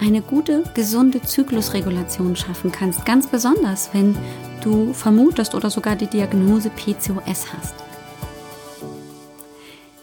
[0.00, 3.04] eine gute, gesunde Zyklusregulation schaffen kannst.
[3.04, 4.16] Ganz besonders, wenn
[4.64, 7.74] du vermutest oder sogar die Diagnose PCOS hast.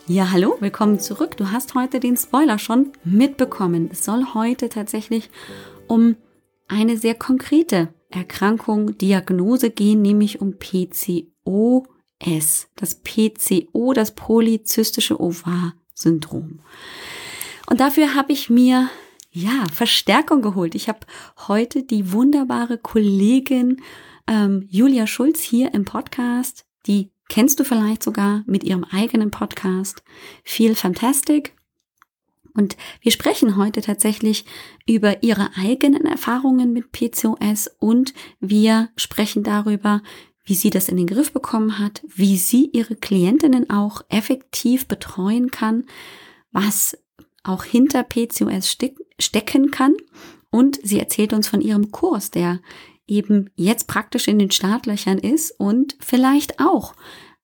[0.05, 1.35] Ja, hallo, willkommen zurück.
[1.35, 3.89] Du hast heute den Spoiler schon mitbekommen.
[3.91, 5.29] Es soll heute tatsächlich
[5.87, 6.15] um
[6.67, 11.87] eine sehr konkrete Erkrankung, Diagnose gehen, nämlich um PCOS.
[12.75, 16.59] Das PCO, das polyzystische Ovar-Syndrom.
[17.69, 18.89] Und dafür habe ich mir
[19.37, 20.73] ja, Verstärkung geholt.
[20.73, 21.01] Ich habe
[21.47, 23.81] heute die wunderbare Kollegin
[24.25, 26.65] ähm, Julia Schulz hier im Podcast.
[26.87, 30.03] Die kennst du vielleicht sogar mit ihrem eigenen Podcast
[30.43, 31.53] Feel Fantastic.
[32.55, 34.45] Und wir sprechen heute tatsächlich
[34.87, 40.01] über ihre eigenen Erfahrungen mit PCOS und wir sprechen darüber,
[40.45, 45.51] wie sie das in den Griff bekommen hat, wie sie ihre Klientinnen auch effektiv betreuen
[45.51, 45.85] kann,
[46.51, 46.97] was
[47.43, 48.71] auch hinter PCOS
[49.19, 49.95] stecken kann.
[50.49, 52.59] Und sie erzählt uns von ihrem Kurs, der
[53.07, 56.93] eben jetzt praktisch in den Startlöchern ist und vielleicht auch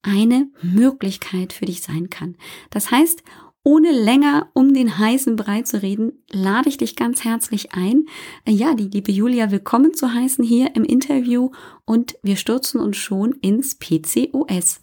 [0.01, 2.35] eine Möglichkeit für dich sein kann.
[2.69, 3.23] Das heißt,
[3.63, 8.05] ohne länger um den heißen Brei zu reden, lade ich dich ganz herzlich ein,
[8.47, 11.51] ja, die liebe Julia willkommen zu heißen hier im Interview
[11.85, 14.81] und wir stürzen uns schon ins PCOS.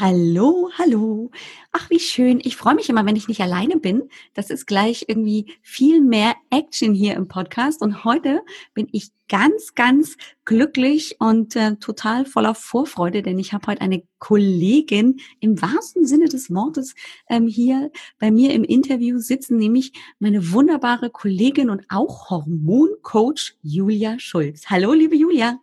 [0.00, 1.30] Hallo, hallo.
[1.70, 2.40] Ach, wie schön.
[2.42, 4.08] Ich freue mich immer, wenn ich nicht alleine bin.
[4.32, 7.82] Das ist gleich irgendwie viel mehr Action hier im Podcast.
[7.82, 8.40] Und heute
[8.72, 14.02] bin ich ganz, ganz glücklich und äh, total voller Vorfreude, denn ich habe heute eine
[14.18, 16.94] Kollegin im wahrsten Sinne des Wortes
[17.28, 24.18] ähm, hier bei mir im Interview sitzen, nämlich meine wunderbare Kollegin und auch Hormoncoach Julia
[24.18, 24.70] Schulz.
[24.70, 25.60] Hallo, liebe Julia.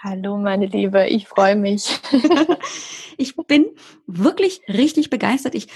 [0.00, 1.98] Hallo, meine Liebe, ich freue mich.
[3.16, 3.66] ich bin
[4.06, 5.56] wirklich richtig begeistert.
[5.56, 5.66] Ich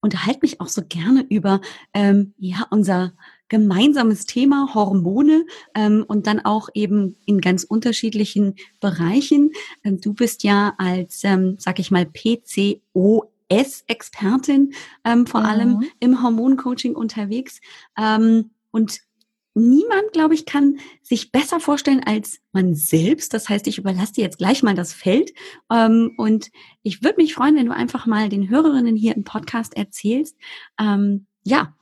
[0.00, 1.60] unterhalte mich auch so gerne über
[1.92, 3.12] ähm, ja unser
[3.50, 5.44] gemeinsames Thema Hormone
[5.74, 9.52] ähm, und dann auch eben in ganz unterschiedlichen Bereichen.
[9.84, 14.72] Ähm, du bist ja als, ähm, sag ich mal, PCOS-Expertin
[15.04, 15.46] ähm, vor mhm.
[15.46, 17.60] allem im Hormoncoaching unterwegs.
[17.98, 19.00] Ähm, und
[19.56, 23.34] niemand, glaube ich, kann sich besser vorstellen als man selbst.
[23.34, 25.32] Das heißt, ich überlasse dir jetzt gleich mal das Feld.
[25.72, 26.50] Ähm, und
[26.82, 30.36] ich würde mich freuen, wenn du einfach mal den Hörerinnen hier im Podcast erzählst,
[30.78, 31.74] ähm, ja,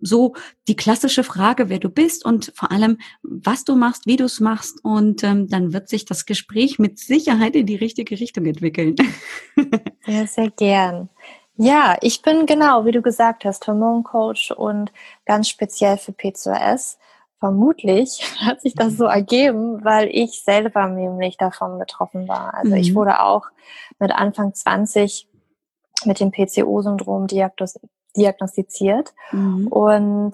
[0.00, 0.34] so
[0.66, 4.40] die klassische Frage, wer du bist und vor allem, was du machst, wie du es
[4.40, 4.84] machst.
[4.84, 8.96] Und ähm, dann wird sich das Gespräch mit Sicherheit in die richtige Richtung entwickeln.
[10.06, 11.10] Ja, sehr gern.
[11.56, 14.90] Ja, ich bin genau, wie du gesagt hast, Hormoncoach und
[15.26, 16.98] ganz speziell für PCOS.
[17.40, 22.54] Vermutlich hat sich das so ergeben, weil ich selber nämlich davon betroffen war.
[22.54, 22.76] Also mhm.
[22.76, 23.46] ich wurde auch
[23.98, 25.26] mit Anfang 20
[26.04, 29.66] mit dem PCO-Syndrom diagnostiziert mhm.
[29.68, 30.32] und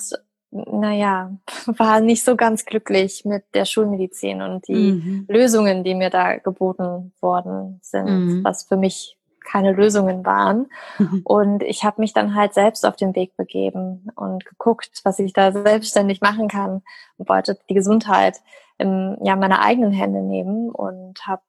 [0.50, 5.26] naja, war nicht so ganz glücklich mit der Schulmedizin und die mhm.
[5.28, 8.44] Lösungen, die mir da geboten worden sind, mhm.
[8.44, 9.15] was für mich
[9.46, 10.66] keine Lösungen waren.
[10.98, 11.22] Mhm.
[11.24, 15.32] Und ich habe mich dann halt selbst auf den Weg begeben und geguckt, was ich
[15.32, 16.82] da selbstständig machen kann
[17.16, 18.40] und wollte die Gesundheit
[18.78, 21.42] in ja, meine eigenen Hände nehmen und habe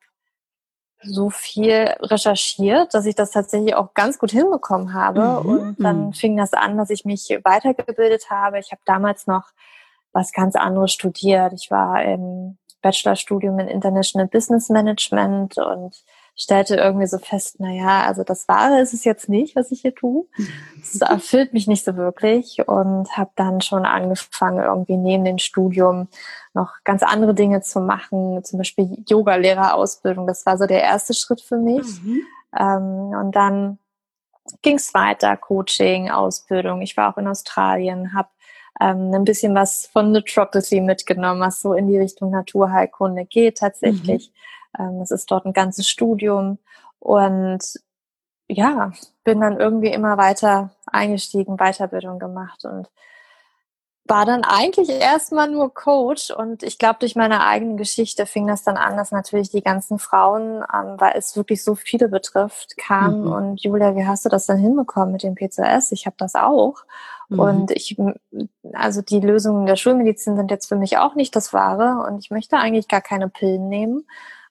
[1.04, 5.42] so viel recherchiert, dass ich das tatsächlich auch ganz gut hinbekommen habe.
[5.44, 5.50] Mhm.
[5.50, 8.60] Und dann fing das an, dass ich mich weitergebildet habe.
[8.60, 9.52] Ich habe damals noch
[10.12, 11.54] was ganz anderes studiert.
[11.54, 16.04] Ich war im Bachelorstudium in International Business Management und
[16.40, 19.82] stellte irgendwie so fest, na ja, also das Wahre ist es jetzt nicht, was ich
[19.82, 20.26] hier tue.
[20.80, 26.08] Es erfüllt mich nicht so wirklich und habe dann schon angefangen, irgendwie neben dem Studium
[26.54, 30.28] noch ganz andere Dinge zu machen, zum Beispiel Yoga-Lehrerausbildung.
[30.28, 32.02] Das war so der erste Schritt für mich.
[32.04, 32.22] Mhm.
[32.58, 33.80] Ähm, und dann
[34.62, 36.82] ging es weiter, Coaching, Ausbildung.
[36.82, 38.30] Ich war auch in Australien, habe
[38.80, 44.30] ähm, ein bisschen was von Naturopathy mitgenommen, was so in die Richtung Naturheilkunde geht tatsächlich.
[44.30, 44.38] Mhm
[45.02, 46.60] es ist dort ein ganzes Studium
[47.00, 47.62] und
[48.50, 48.92] ja,
[49.24, 52.90] bin dann irgendwie immer weiter eingestiegen, Weiterbildung gemacht und
[54.10, 58.64] war dann eigentlich erstmal nur Coach und ich glaube, durch meine eigene Geschichte fing das
[58.64, 63.26] dann an, dass natürlich die ganzen Frauen, ähm, weil es wirklich so viele betrifft, kamen
[63.26, 63.32] mhm.
[63.32, 65.92] und Julia, wie hast du das dann hinbekommen mit dem PCS?
[65.92, 66.86] Ich habe das auch.
[67.30, 67.40] Mhm.
[67.40, 67.98] Und ich,
[68.74, 72.32] also die Lösungen der Schulmedizin sind jetzt für mich auch nicht das Wahre und ich
[72.32, 74.06] möchte eigentlich gar keine Pillen nehmen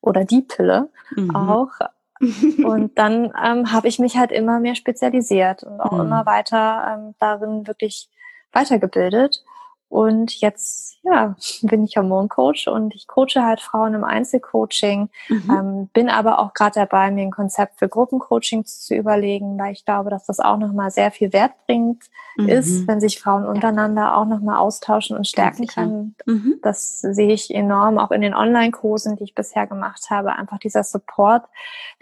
[0.07, 1.35] oder die Pille mhm.
[1.35, 1.73] auch.
[2.19, 6.01] und dann ähm, habe ich mich halt immer mehr spezialisiert und auch mhm.
[6.01, 8.09] immer weiter ähm, darin wirklich
[8.53, 9.45] weitergebildet.
[9.89, 15.51] Und jetzt, ja, bin ich Hormoncoach und ich coache halt Frauen im Einzelcoaching, mhm.
[15.51, 19.85] ähm, bin aber auch gerade dabei, mir ein Konzept für Gruppencoaching zu überlegen, weil ich
[19.85, 22.03] glaube, dass das auch nochmal sehr viel Wert bringt,
[22.37, 22.49] mhm.
[22.49, 26.17] ist, wenn sich Frauen untereinander auch nochmal austauschen und stärken können.
[26.27, 26.59] Mhm.
[26.63, 30.83] Das sehe ich enorm, auch in den Online-Kursen, die ich bisher gemacht habe, einfach dieser
[30.83, 31.45] Support,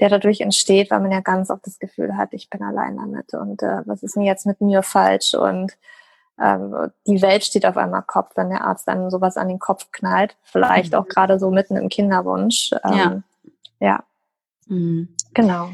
[0.01, 3.35] der dadurch entsteht, weil man ja ganz oft das Gefühl hat, ich bin allein damit
[3.35, 5.77] und äh, was ist denn jetzt mit mir falsch und
[6.37, 10.37] die Welt steht auf einmal Kopf, wenn der Arzt einem sowas an den Kopf knallt.
[10.43, 10.99] Vielleicht mhm.
[10.99, 12.73] auch gerade so mitten im Kinderwunsch.
[12.85, 13.23] Ähm, ja.
[13.81, 14.05] Ja.
[14.67, 15.09] Mhm.
[15.35, 15.71] Genau.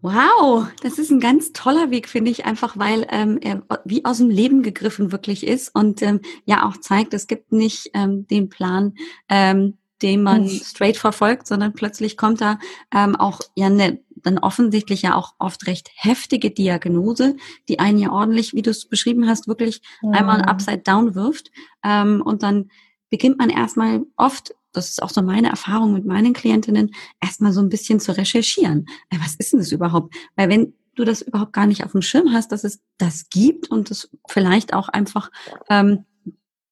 [0.00, 4.18] Wow, das ist ein ganz toller Weg, finde ich, einfach weil ähm, er wie aus
[4.18, 8.48] dem Leben gegriffen wirklich ist und ähm, ja auch zeigt, es gibt nicht ähm, den
[8.48, 8.94] Plan,
[9.28, 12.60] ähm, den man straight verfolgt, sondern plötzlich kommt da
[12.94, 17.36] ähm, auch ja eine dann offensichtlich ja auch oft recht heftige Diagnose,
[17.68, 20.12] die einen ja ordentlich, wie du es beschrieben hast, wirklich mhm.
[20.12, 21.50] einmal upside down wirft.
[21.84, 22.70] Ähm, und dann
[23.10, 27.60] beginnt man erstmal oft, das ist auch so meine Erfahrung mit meinen Klientinnen, erstmal so
[27.60, 28.86] ein bisschen zu recherchieren.
[29.10, 30.14] Äh, was ist denn das überhaupt?
[30.36, 33.70] Weil wenn du das überhaupt gar nicht auf dem Schirm hast, dass es das gibt
[33.70, 35.30] und es vielleicht auch einfach
[35.70, 36.04] ähm,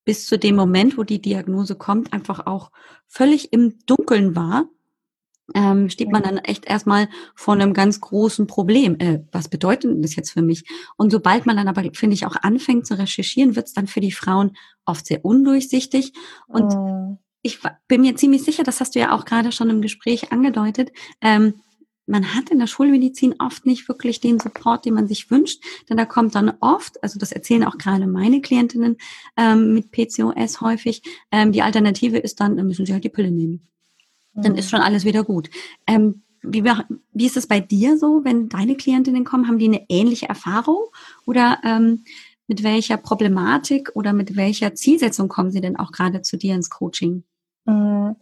[0.05, 2.71] bis zu dem Moment, wo die Diagnose kommt, einfach auch
[3.09, 4.69] völlig im Dunkeln war,
[5.55, 8.99] ähm, steht man dann echt erstmal vor einem ganz großen Problem.
[8.99, 10.65] Äh, was bedeutet das jetzt für mich?
[10.97, 14.01] Und sobald man dann aber, finde ich, auch anfängt zu recherchieren, wird es dann für
[14.01, 16.13] die Frauen oft sehr undurchsichtig.
[16.49, 17.19] Und oh.
[17.43, 20.91] ich bin mir ziemlich sicher, das hast du ja auch gerade schon im Gespräch angedeutet,
[21.21, 21.55] ähm,
[22.09, 25.97] man hat in der Schulmedizin oft nicht wirklich den Support, den man sich wünscht, denn
[25.97, 28.97] da kommt dann oft, also das erzählen auch gerade meine Klientinnen
[29.37, 31.03] ähm, mit PCOS häufig,
[31.33, 33.69] ähm, die Alternative ist dann, dann müssen sie halt die Pille nehmen.
[34.37, 34.59] Dann mhm.
[34.59, 35.51] ist schon alles wieder gut.
[35.87, 39.49] Ähm, wie, wie ist es bei dir so, wenn deine Klientinnen kommen?
[39.49, 40.85] Haben die eine ähnliche Erfahrung
[41.27, 42.05] oder ähm,
[42.47, 46.71] mit welcher Problematik oder mit welcher Zielsetzung kommen sie denn auch gerade zu dir ins
[46.71, 47.25] Coaching?
[47.65, 48.17] Mhm.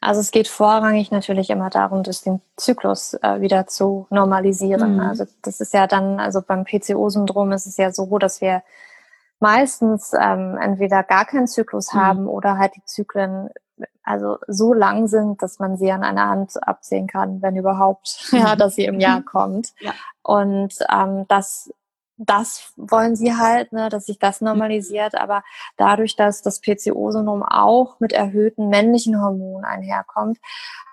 [0.00, 4.94] Also es geht vorrangig natürlich immer darum, das den Zyklus äh, wieder zu normalisieren.
[4.94, 5.00] Mhm.
[5.00, 8.62] Also das ist ja dann, also beim PCO-Syndrom ist es ja so, dass wir
[9.38, 11.98] meistens ähm, entweder gar keinen Zyklus mhm.
[11.98, 13.48] haben oder halt die Zyklen
[14.02, 18.56] also so lang sind, dass man sie an einer Hand abzählen kann, wenn überhaupt, ja,
[18.56, 19.72] dass sie im Jahr kommt.
[19.80, 19.92] Ja.
[20.22, 21.72] Und ähm, das
[22.22, 25.14] das wollen sie halt, ne, dass sich das normalisiert.
[25.14, 25.42] Aber
[25.78, 30.38] dadurch, dass das PCO-Syndrom auch mit erhöhten männlichen Hormonen einherkommt,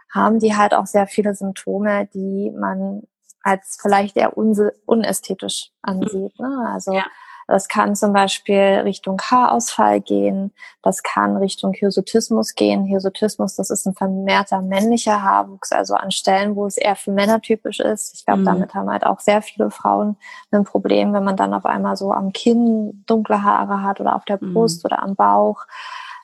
[0.09, 3.03] haben die halt auch sehr viele Symptome, die man
[3.41, 6.39] als vielleicht eher unästhetisch ansieht.
[6.39, 6.69] Ne?
[6.71, 7.05] Also ja.
[7.47, 10.53] Das kann zum Beispiel Richtung Haarausfall gehen.
[10.81, 12.83] Das kann Richtung Hirsutismus gehen.
[12.83, 17.41] Hirsutismus, das ist ein vermehrter männlicher Haarwuchs, also an Stellen, wo es eher für Männer
[17.41, 18.13] typisch ist.
[18.15, 18.45] Ich glaube, mhm.
[18.45, 20.17] damit haben halt auch sehr viele Frauen
[20.51, 24.25] ein Problem, wenn man dann auf einmal so am Kinn dunkle Haare hat oder auf
[24.25, 24.53] der mhm.
[24.53, 24.87] Brust mhm.
[24.87, 25.65] oder am Bauch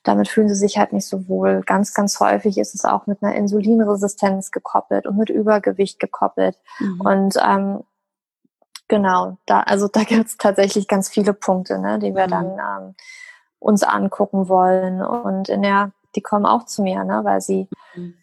[0.03, 1.61] damit fühlen sie sich halt nicht so wohl.
[1.65, 6.57] Ganz, ganz häufig ist es auch mit einer Insulinresistenz gekoppelt und mit Übergewicht gekoppelt.
[6.79, 7.01] Mhm.
[7.01, 7.83] Und ähm,
[8.93, 12.29] Genau, da, also da gibt es tatsächlich ganz viele Punkte, ne, die wir mhm.
[12.29, 12.95] dann ähm,
[13.57, 15.01] uns angucken wollen.
[15.01, 18.13] Und in der, die kommen auch zu mir, ne, weil sie mhm.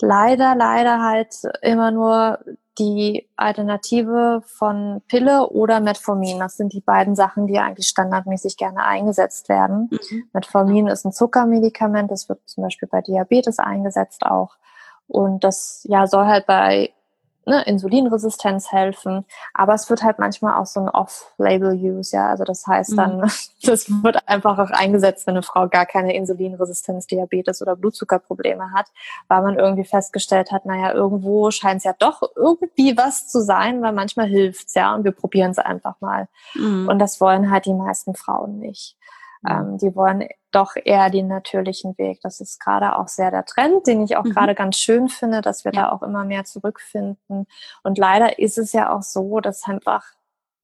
[0.00, 2.38] leider, leider halt immer nur
[2.78, 6.38] die Alternative von Pille oder Metformin.
[6.38, 9.90] Das sind die beiden Sachen, die eigentlich standardmäßig gerne eingesetzt werden.
[9.90, 10.30] Mhm.
[10.32, 14.54] Metformin ist ein Zuckermedikament, das wird zum Beispiel bei Diabetes eingesetzt auch.
[15.08, 16.92] Und das ja soll halt bei
[17.46, 19.24] ne, Insulinresistenz helfen.
[19.54, 22.28] Aber es wird halt manchmal auch so ein Off-Label-Use, ja.
[22.28, 23.30] Also das heißt dann, mhm.
[23.62, 28.86] das wird einfach auch eingesetzt, wenn eine Frau gar keine Insulinresistenz, Diabetes oder Blutzuckerprobleme hat,
[29.28, 33.82] weil man irgendwie festgestellt hat, naja, irgendwo scheint es ja doch irgendwie was zu sein,
[33.82, 36.28] weil manchmal hilft's, ja, und wir probieren es einfach mal.
[36.54, 36.88] Mhm.
[36.88, 38.96] Und das wollen halt die meisten Frauen nicht.
[39.42, 39.50] Mhm.
[39.50, 42.20] Ähm, die wollen doch eher den natürlichen Weg.
[42.22, 44.30] Das ist gerade auch sehr der Trend, den ich auch mhm.
[44.30, 45.82] gerade ganz schön finde, dass wir ja.
[45.82, 47.46] da auch immer mehr zurückfinden.
[47.82, 50.04] Und leider ist es ja auch so, dass einfach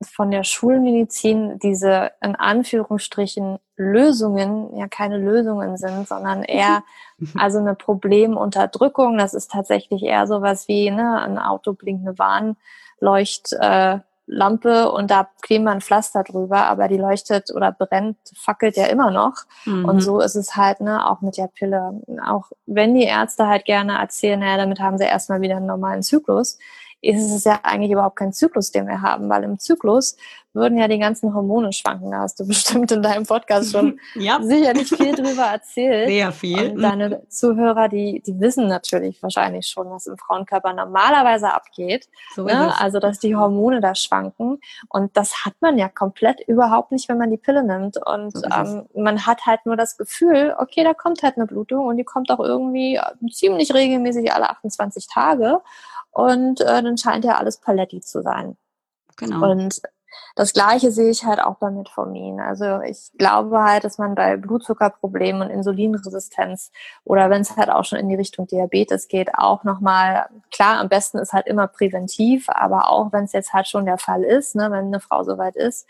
[0.02, 6.82] von der Schulmedizin diese in Anführungsstrichen Lösungen ja keine Lösungen sind, sondern eher
[7.36, 9.16] also eine Problemunterdrückung.
[9.16, 13.52] Das ist tatsächlich eher sowas wie ne, ein Auto blinkt eine Warnleucht.
[13.52, 18.76] Äh, Lampe und da kleben wir ein Pflaster drüber, aber die leuchtet oder brennt, fackelt
[18.76, 19.44] ja immer noch.
[19.64, 19.84] Mhm.
[19.84, 22.00] Und so ist es halt, ne, auch mit der Pille.
[22.26, 26.02] Auch wenn die Ärzte halt gerne erzählen, naja, damit haben sie erstmal wieder einen normalen
[26.02, 26.58] Zyklus,
[27.02, 30.16] ist es ja eigentlich überhaupt kein Zyklus, den wir haben, weil im Zyklus
[30.56, 32.10] würden ja die ganzen Hormone schwanken.
[32.10, 34.40] Da hast du bestimmt in deinem Podcast schon ja.
[34.42, 36.08] sicherlich viel drüber erzählt.
[36.08, 36.70] Sehr viel.
[36.70, 42.08] Und deine Zuhörer, die, die wissen natürlich wahrscheinlich schon, was im Frauenkörper normalerweise abgeht.
[42.34, 42.74] So ne?
[42.80, 44.58] Also, dass die Hormone da schwanken.
[44.88, 47.98] Und das hat man ja komplett überhaupt nicht, wenn man die Pille nimmt.
[48.04, 51.86] Und so ähm, man hat halt nur das Gefühl, okay, da kommt halt eine Blutung
[51.86, 52.98] und die kommt auch irgendwie
[53.30, 55.60] ziemlich regelmäßig alle 28 Tage.
[56.10, 58.56] Und äh, dann scheint ja alles paletti zu sein.
[59.16, 59.50] Genau.
[59.50, 59.82] Und
[60.34, 62.40] das Gleiche sehe ich halt auch bei Metformin.
[62.40, 66.72] Also ich glaube halt, dass man bei Blutzuckerproblemen und Insulinresistenz
[67.04, 70.88] oder wenn es halt auch schon in die Richtung Diabetes geht, auch nochmal, klar, am
[70.88, 74.56] besten ist halt immer präventiv, aber auch wenn es jetzt halt schon der Fall ist,
[74.56, 75.86] ne, wenn eine Frau soweit ist,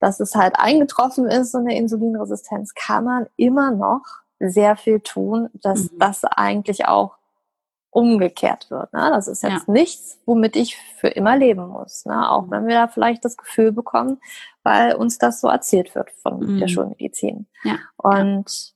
[0.00, 4.02] dass es halt eingetroffen ist, so eine Insulinresistenz, kann man immer noch
[4.40, 5.98] sehr viel tun, dass mhm.
[5.98, 7.17] das eigentlich auch
[7.98, 8.92] umgekehrt wird.
[8.92, 9.10] Ne?
[9.10, 9.72] Das ist jetzt ja.
[9.72, 12.06] nichts, womit ich für immer leben muss.
[12.06, 12.30] Ne?
[12.30, 12.50] Auch mhm.
[12.52, 14.20] wenn wir da vielleicht das Gefühl bekommen,
[14.62, 16.60] weil uns das so erzählt wird von mhm.
[16.60, 17.48] der Schulmedizin.
[17.64, 17.74] Ja.
[17.96, 18.72] Und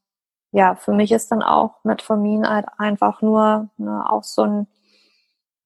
[0.50, 0.71] ja.
[0.71, 0.75] ja.
[0.75, 4.67] für mich ist dann auch Metformin halt einfach nur ne, auch so ein,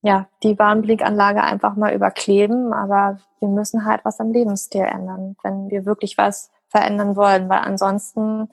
[0.02, 5.70] ja, die Warnblinkanlage einfach mal überkleben, aber wir müssen halt was am Lebensstil ändern, wenn
[5.70, 8.50] wir wirklich was verändern wollen, weil ansonsten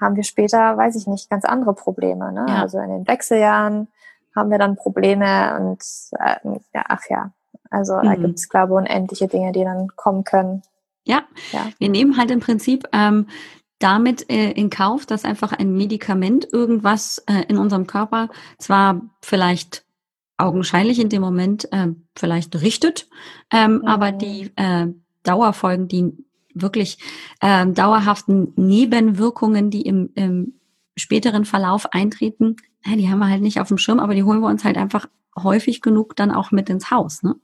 [0.00, 2.32] haben wir später, weiß ich nicht, ganz andere Probleme.
[2.32, 2.46] Ne?
[2.48, 2.62] Ja.
[2.62, 3.88] Also in den Wechseljahren
[4.34, 5.82] haben wir dann Probleme und
[6.18, 6.36] äh,
[6.74, 7.32] ja, ach ja,
[7.70, 8.04] also mhm.
[8.04, 10.62] da gibt es, glaube ich, unendliche Dinge, die dann kommen können.
[11.04, 11.66] Ja, ja.
[11.78, 13.26] wir nehmen halt im Prinzip ähm,
[13.78, 19.84] damit äh, in Kauf, dass einfach ein Medikament irgendwas äh, in unserem Körper zwar vielleicht
[20.36, 23.08] augenscheinlich in dem Moment äh, vielleicht richtet,
[23.52, 23.84] ähm, mhm.
[23.86, 24.88] aber die äh,
[25.24, 26.12] Dauerfolgen, die
[26.54, 26.98] wirklich
[27.40, 30.54] äh, dauerhaften Nebenwirkungen, die im, im
[30.96, 34.48] späteren Verlauf eintreten, die haben wir halt nicht auf dem Schirm, aber die holen wir
[34.48, 35.08] uns halt einfach
[35.40, 37.22] häufig genug dann auch mit ins Haus.
[37.22, 37.36] Ne?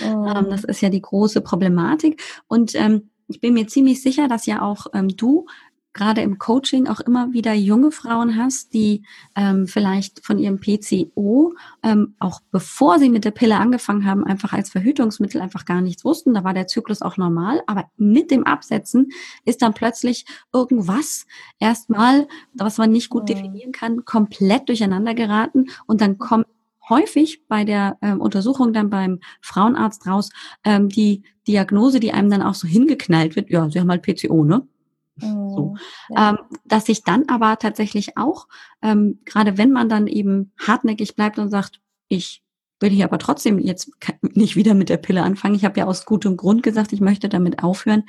[0.00, 0.26] Mhm.
[0.26, 2.22] Ähm, das ist ja die große Problematik.
[2.46, 5.46] Und ähm, ich bin mir ziemlich sicher, dass ja auch ähm, du
[5.92, 9.02] gerade im Coaching auch immer wieder junge Frauen hast, die
[9.36, 14.52] ähm, vielleicht von ihrem PCO, ähm, auch bevor sie mit der Pille angefangen haben, einfach
[14.52, 16.34] als Verhütungsmittel einfach gar nichts wussten.
[16.34, 17.62] Da war der Zyklus auch normal.
[17.66, 19.10] Aber mit dem Absetzen
[19.44, 21.26] ist dann plötzlich irgendwas
[21.58, 23.26] erstmal, was man nicht gut mhm.
[23.26, 25.66] definieren kann, komplett durcheinander geraten.
[25.86, 26.46] Und dann kommt
[26.88, 30.30] häufig bei der ähm, Untersuchung dann beim Frauenarzt raus
[30.64, 33.50] ähm, die Diagnose, die einem dann auch so hingeknallt wird.
[33.50, 34.66] Ja, sie haben halt PCO, ne?
[35.16, 35.74] So.
[36.08, 36.30] Mhm, ja.
[36.30, 38.48] Ähm, dass sich dann aber tatsächlich auch,
[38.80, 42.42] ähm, gerade wenn man dann eben hartnäckig bleibt und sagt, ich
[42.80, 43.92] will hier aber trotzdem jetzt
[44.22, 45.54] nicht wieder mit der Pille anfangen.
[45.54, 48.04] Ich habe ja aus gutem Grund gesagt, ich möchte damit aufhören.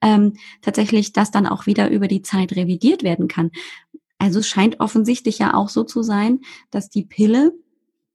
[0.00, 3.50] Ähm, tatsächlich, dass dann auch wieder über die Zeit revidiert werden kann.
[4.18, 7.52] Also es scheint offensichtlich ja auch so zu sein, dass die Pille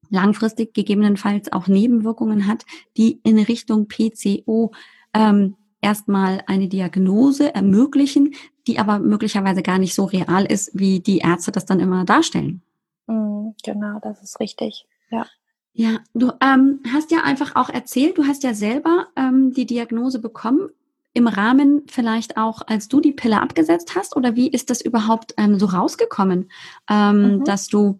[0.09, 2.65] langfristig gegebenenfalls auch Nebenwirkungen hat,
[2.97, 4.71] die in Richtung PCO
[5.13, 8.35] ähm, erstmal eine Diagnose ermöglichen,
[8.67, 12.61] die aber möglicherweise gar nicht so real ist, wie die Ärzte das dann immer darstellen.
[13.07, 14.85] Mm, genau, das ist richtig.
[15.09, 15.25] Ja.
[15.73, 20.19] Ja, du ähm, hast ja einfach auch erzählt, du hast ja selber ähm, die Diagnose
[20.19, 20.69] bekommen,
[21.13, 25.33] im Rahmen vielleicht auch, als du die Pille abgesetzt hast, oder wie ist das überhaupt
[25.37, 26.51] ähm, so rausgekommen,
[26.89, 27.43] ähm, mhm.
[27.45, 27.99] dass du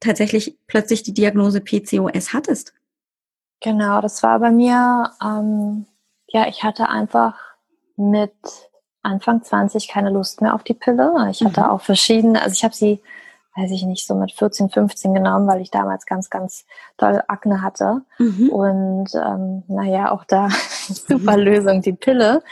[0.00, 2.74] tatsächlich plötzlich die Diagnose PCOS hattest?
[3.60, 5.84] Genau, das war bei mir ähm,
[6.32, 7.34] ja, ich hatte einfach
[7.96, 8.32] mit
[9.02, 11.12] Anfang 20 keine Lust mehr auf die Pille.
[11.30, 11.66] Ich hatte mhm.
[11.66, 13.00] auch verschiedene, also ich habe sie,
[13.56, 16.66] weiß ich nicht, so mit 14, 15 genommen, weil ich damals ganz, ganz
[16.98, 18.02] toll Akne hatte.
[18.18, 18.50] Mhm.
[18.50, 20.48] Und ähm, naja, auch da
[20.88, 21.42] super mhm.
[21.42, 22.42] Lösung, die Pille.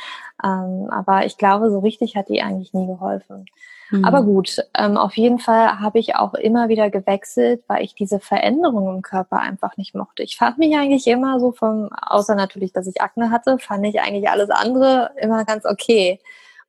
[0.42, 3.46] Ähm, aber ich glaube, so richtig hat die eigentlich nie geholfen.
[3.90, 4.04] Mhm.
[4.04, 8.20] Aber gut, ähm, auf jeden Fall habe ich auch immer wieder gewechselt, weil ich diese
[8.20, 10.22] Veränderung im Körper einfach nicht mochte.
[10.22, 14.00] Ich fand mich eigentlich immer so vom, außer natürlich, dass ich Akne hatte, fand ich
[14.00, 16.20] eigentlich alles andere immer ganz okay.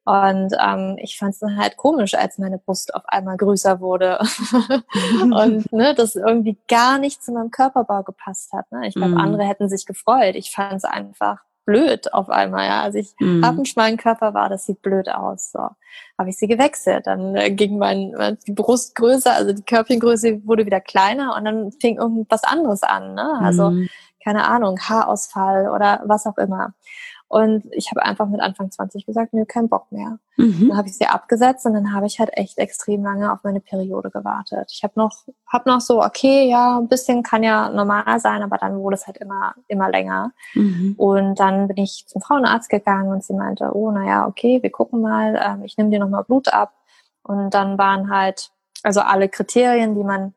[0.05, 4.17] Und ähm, ich fand es dann halt komisch, als meine Brust auf einmal größer wurde
[5.21, 8.71] und ne, das irgendwie gar nicht zu meinem Körperbau gepasst hat.
[8.71, 8.87] Ne?
[8.87, 9.19] Ich glaube, mm.
[9.19, 10.35] andere hätten sich gefreut.
[10.35, 12.81] Ich fand es einfach blöd auf einmal, ja.
[12.81, 13.45] Also ich mhm.
[13.45, 15.51] habe einen schmalen Körper war, das sieht blöd aus.
[15.51, 15.59] So
[16.17, 17.05] habe ich sie gewechselt.
[17.05, 21.97] Dann äh, ging mein die Brustgröße, also die Körbchengröße wurde wieder kleiner und dann fing
[21.97, 23.13] irgendwas anderes an.
[23.13, 23.39] Ne?
[23.39, 23.87] Also mhm.
[24.23, 26.73] keine Ahnung, Haarausfall oder was auch immer.
[27.29, 30.17] Und ich habe einfach mit Anfang 20 gesagt, nö, kein Bock mehr.
[30.35, 30.69] Mhm.
[30.69, 33.59] Dann habe ich sie abgesetzt und dann habe ich halt echt extrem lange auf meine
[33.59, 34.71] Periode gewartet.
[34.73, 38.57] Ich habe noch, hab noch so, okay, ja, ein bisschen kann ja normal sein, aber
[38.57, 40.31] dann wurde es halt immer, immer länger.
[40.55, 40.95] Mhm.
[40.97, 44.99] Und dann bin ich zum Frauenarzt gegangen und sie meinte, oh, naja, okay, wir gucken
[44.99, 46.73] mal, ähm, ich nehme dir nochmal Blut ab.
[47.21, 48.49] Und dann waren halt,
[48.81, 50.33] also alle Kriterien, die man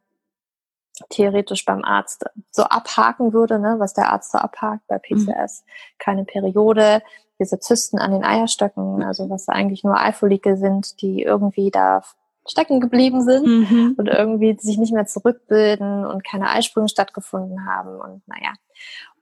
[1.09, 5.65] theoretisch beim Arzt so abhaken würde, ne, was der Arzt so abhakt bei PCS.
[5.65, 5.99] Mhm.
[5.99, 7.03] Keine Periode,
[7.39, 12.03] diese Zysten an den Eierstöcken, also was eigentlich nur Eifolike sind, die irgendwie da
[12.47, 13.95] stecken geblieben sind mhm.
[13.97, 18.53] und irgendwie sich nicht mehr zurückbilden und keine Eisprünge stattgefunden haben und naja.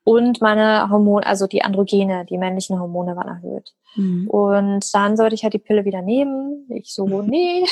[0.02, 3.74] Und meine Hormone, also die Androgene, die männlichen Hormone waren erhöht.
[3.96, 4.28] Mhm.
[4.28, 6.66] Und dann sollte ich halt die Pille wieder nehmen.
[6.70, 7.66] Ich so, nee,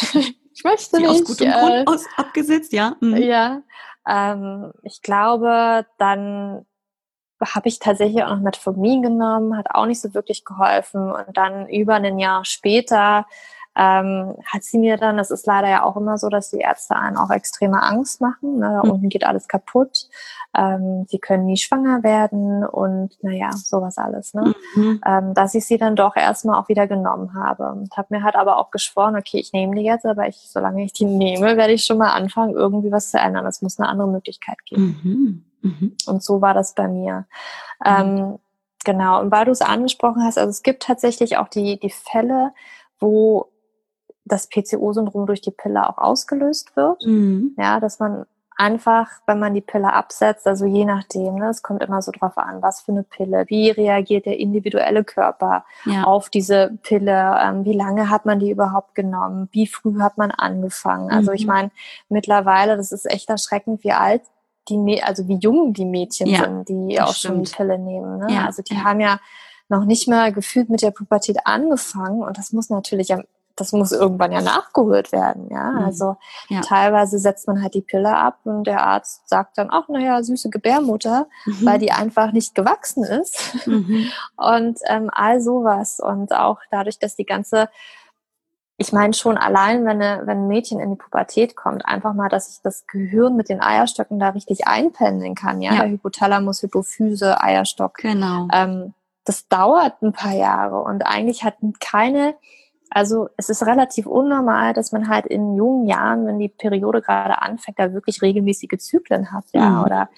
[0.58, 1.08] ich möchte nicht.
[1.08, 2.96] Aus gutem äh, Grund aus, abgesetzt, ja.
[3.00, 3.16] Mhm.
[3.16, 3.62] Ja,
[4.08, 6.66] ähm, ich glaube, dann
[7.40, 11.12] habe ich tatsächlich auch noch Metformin genommen, hat auch nicht so wirklich geholfen.
[11.12, 13.26] Und dann über ein Jahr später
[13.78, 16.97] ähm, hat sie mir dann, das ist leider ja auch immer so, dass die Ärzte
[16.97, 18.58] einen auch extreme Angst machen.
[18.58, 18.73] Ne?
[18.73, 18.90] Da mhm.
[18.90, 20.08] unten geht alles kaputt.
[20.56, 24.35] Ähm, sie können nie schwanger werden und naja, sowas alles.
[24.35, 24.52] Ne?
[24.75, 25.00] Mhm.
[25.06, 27.70] Ähm, dass ich sie dann doch erstmal auch wieder genommen habe.
[27.70, 30.82] Und habe mir halt aber auch geschworen, okay, ich nehme die jetzt, aber ich, solange
[30.82, 33.47] ich die nehme, werde ich schon mal anfangen, irgendwie was zu ändern.
[33.47, 35.44] Es muss eine andere Möglichkeit geben.
[35.62, 35.70] Mhm.
[35.70, 35.97] mhm.
[36.06, 37.26] Und so war das bei mir.
[37.85, 38.40] Ähm,
[38.85, 42.52] genau, und weil du es angesprochen hast, also es gibt tatsächlich auch die, die Fälle,
[42.99, 43.52] wo
[44.28, 47.04] das PCO-Syndrom durch die Pille auch ausgelöst wird.
[47.04, 47.54] Mhm.
[47.58, 48.26] Ja, dass man
[48.58, 52.37] einfach, wenn man die Pille absetzt, also je nachdem, ne, es kommt immer so drauf
[52.37, 56.02] an, was für eine Pille, wie reagiert der individuelle Körper ja.
[56.02, 60.32] auf diese Pille, ähm, wie lange hat man die überhaupt genommen, wie früh hat man
[60.32, 61.11] angefangen.
[61.11, 61.52] Also ich mhm.
[61.52, 61.70] meine,
[62.08, 64.23] mittlerweile, das ist echt erschreckend, wie alt
[64.68, 67.35] die, also wie jung die Mädchen ja, sind, die auch stimmt.
[67.35, 68.18] schon die Pille nehmen.
[68.18, 68.26] Ne?
[68.35, 69.20] Ja, also die haben ja
[69.68, 73.23] noch nicht mal gefühlt mit der Pubertät angefangen und das muss natürlich am
[73.58, 75.72] das muss irgendwann ja nachgeholt werden, ja.
[75.72, 75.84] Mhm.
[75.84, 76.16] Also
[76.48, 76.60] ja.
[76.60, 80.50] teilweise setzt man halt die Pille ab und der Arzt sagt dann, ach naja, süße
[80.50, 81.66] Gebärmutter, mhm.
[81.66, 83.66] weil die einfach nicht gewachsen ist.
[83.66, 84.06] Mhm.
[84.36, 86.00] Und ähm, all sowas.
[86.00, 87.68] Und auch dadurch, dass die ganze
[88.80, 92.28] ich meine schon allein, wenn, eine, wenn ein Mädchen in die Pubertät kommt, einfach mal,
[92.28, 95.82] dass sich das Gehirn mit den Eierstöcken da richtig einpendeln kann, ja, ja.
[95.82, 97.94] Hypothalamus, Hypophyse, Eierstock.
[97.94, 98.46] Genau.
[98.52, 102.36] Ähm, das dauert ein paar Jahre und eigentlich hat keine
[102.90, 107.41] also es ist relativ unnormal, dass man halt in jungen Jahren, wenn die Periode gerade
[107.43, 109.84] anfängt, da wirklich regelmäßige Zyklen hat, ja, mhm.
[109.84, 110.08] oder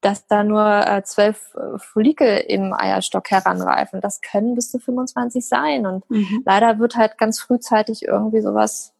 [0.00, 4.00] dass da nur äh, zwölf äh, Follikel im Eierstock heranreifen.
[4.00, 5.86] Das können bis zu 25 sein.
[5.86, 6.42] Und mhm.
[6.44, 8.92] leider wird halt ganz frühzeitig irgendwie sowas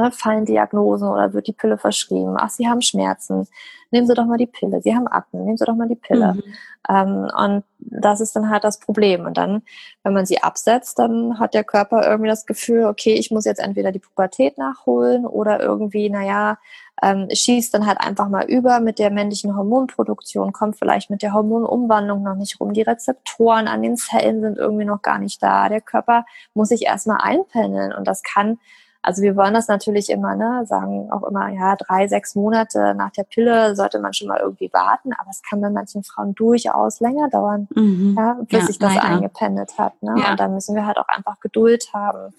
[0.00, 2.36] ne, fallen Diagnosen oder wird die Pille verschrieben.
[2.38, 3.46] Ach, Sie haben Schmerzen,
[3.90, 4.80] nehmen Sie doch mal die Pille.
[4.82, 6.34] Sie haben Akne, nehmen Sie doch mal die Pille.
[6.34, 6.42] Mhm.
[6.88, 9.26] Ähm, und das ist dann halt das Problem.
[9.26, 9.62] Und dann,
[10.02, 13.60] wenn man sie absetzt, dann hat der Körper irgendwie das Gefühl, okay, ich muss jetzt
[13.60, 16.58] entweder die Pubertät nachholen oder irgendwie, naja,
[17.02, 21.32] ähm, schießt dann halt einfach mal über mit der männlichen Hormonproduktion, kommt vielleicht mit der
[21.32, 22.72] Hormonumwandlung noch nicht rum.
[22.72, 25.68] Die Rezeptoren an den Zellen sind irgendwie noch gar nicht da.
[25.68, 28.58] Der Körper muss sich erstmal einpendeln und das kann
[29.02, 33.10] also wir wollen das natürlich immer, ne, sagen auch immer, ja, drei, sechs Monate nach
[33.12, 37.00] der Pille sollte man schon mal irgendwie warten, aber es kann bei manchen Frauen durchaus
[37.00, 38.16] länger dauern, mhm.
[38.18, 39.06] ja, bis ja, sich das leider.
[39.06, 40.02] eingependelt hat.
[40.02, 40.16] Ne?
[40.18, 40.32] Ja.
[40.32, 42.34] Und dann müssen wir halt auch einfach Geduld haben.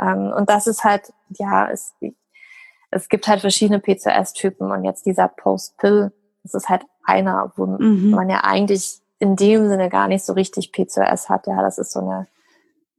[0.00, 1.94] Ähm, und das ist halt, ja, es,
[2.90, 6.12] es gibt halt verschiedene PCOS-Typen und jetzt dieser Post-Pill,
[6.42, 8.10] das ist halt einer, wo mhm.
[8.10, 11.46] man ja eigentlich in dem Sinne gar nicht so richtig PCOS hat.
[11.46, 12.26] Ja, das ist so eine,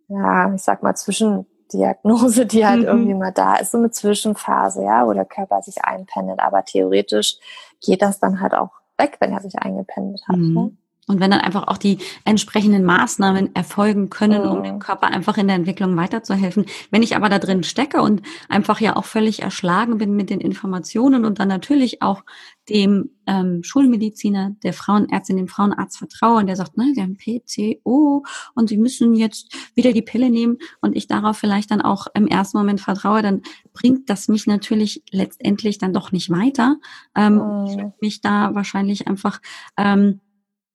[0.07, 2.87] ja, ich sag mal, zwischen Diagnose, die halt mhm.
[2.87, 6.39] irgendwie mal da ist, so eine Zwischenphase, ja, wo der Körper sich einpendelt.
[6.39, 7.37] Aber theoretisch
[7.81, 10.37] geht das dann halt auch weg, wenn er sich eingependelt hat.
[10.37, 10.53] Mhm.
[10.53, 10.71] Ne?
[11.07, 15.47] Und wenn dann einfach auch die entsprechenden Maßnahmen erfolgen können, um dem Körper einfach in
[15.47, 16.65] der Entwicklung weiterzuhelfen.
[16.91, 20.39] Wenn ich aber da drin stecke und einfach ja auch völlig erschlagen bin mit den
[20.39, 22.23] Informationen und dann natürlich auch
[22.69, 28.23] dem ähm, Schulmediziner, der Frauenärztin, dem Frauenarzt vertraue und der sagt, ne, sie haben PCO
[28.53, 32.27] und sie müssen jetzt wieder die Pille nehmen und ich darauf vielleicht dann auch im
[32.27, 33.41] ersten Moment vertraue, dann
[33.73, 36.77] bringt das mich natürlich letztendlich dann doch nicht weiter.
[37.15, 37.65] Ähm, oh.
[37.69, 39.41] Ich mich da wahrscheinlich einfach
[39.77, 40.21] ähm,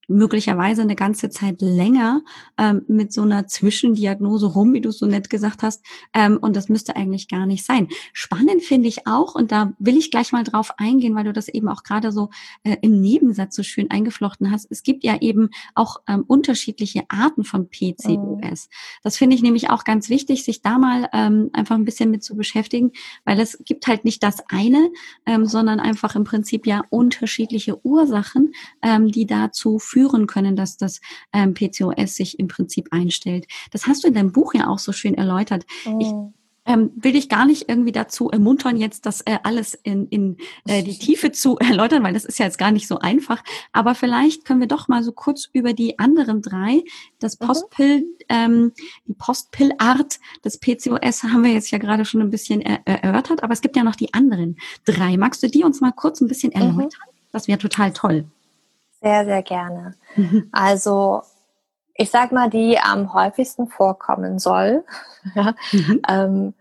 [0.08, 2.22] möglicherweise eine ganze Zeit länger
[2.56, 5.84] ähm, mit so einer Zwischendiagnose rum, wie du so nett gesagt hast.
[6.14, 7.88] Ähm, und das müsste eigentlich gar nicht sein.
[8.14, 11.48] Spannend finde ich auch, und da will ich gleich mal drauf eingehen, weil du das
[11.48, 12.30] eben auch gerade so
[12.64, 14.66] äh, im Nebensatz so schön eingeflochten hast.
[14.70, 18.06] Es gibt ja eben auch ähm, unterschiedliche Arten von PCOS.
[18.08, 18.74] Mhm.
[19.02, 22.24] Das finde ich nämlich auch ganz wichtig, sich da mal ähm, einfach ein bisschen mit
[22.24, 22.92] zu beschäftigen,
[23.26, 24.90] weil es gibt halt nicht das eine,
[25.26, 30.76] ähm, sondern einfach im Prinzip ja unterschiedliche Ursachen, ähm, die dazu führen, führen können, dass
[30.76, 31.00] das
[31.32, 33.48] ähm, PCOS sich im Prinzip einstellt.
[33.72, 35.66] Das hast du in deinem Buch ja auch so schön erläutert.
[35.86, 35.98] Oh.
[36.00, 36.12] Ich
[36.72, 40.36] ähm, will ich gar nicht irgendwie dazu ermuntern, jetzt das äh, alles in, in
[40.68, 43.42] äh, die Tiefe zu erläutern, weil das ist ja jetzt gar nicht so einfach.
[43.72, 46.84] Aber vielleicht können wir doch mal so kurz über die anderen drei,
[47.18, 47.46] das mhm.
[47.46, 48.72] Postpill, ähm,
[49.06, 53.52] die Postpillart des PCOS haben wir jetzt ja gerade schon ein bisschen er erörtert, aber
[53.54, 55.16] es gibt ja noch die anderen drei.
[55.16, 56.60] Magst du die uns mal kurz ein bisschen mhm.
[56.60, 57.00] erläutern?
[57.08, 57.18] Mhm.
[57.32, 58.26] Das wäre total toll.
[59.00, 59.94] Sehr, sehr gerne.
[60.16, 60.48] Mhm.
[60.52, 61.22] Also
[61.94, 64.84] ich sag mal, die am häufigsten vorkommen soll.
[65.34, 66.02] ja, mhm.
[66.08, 66.54] ähm,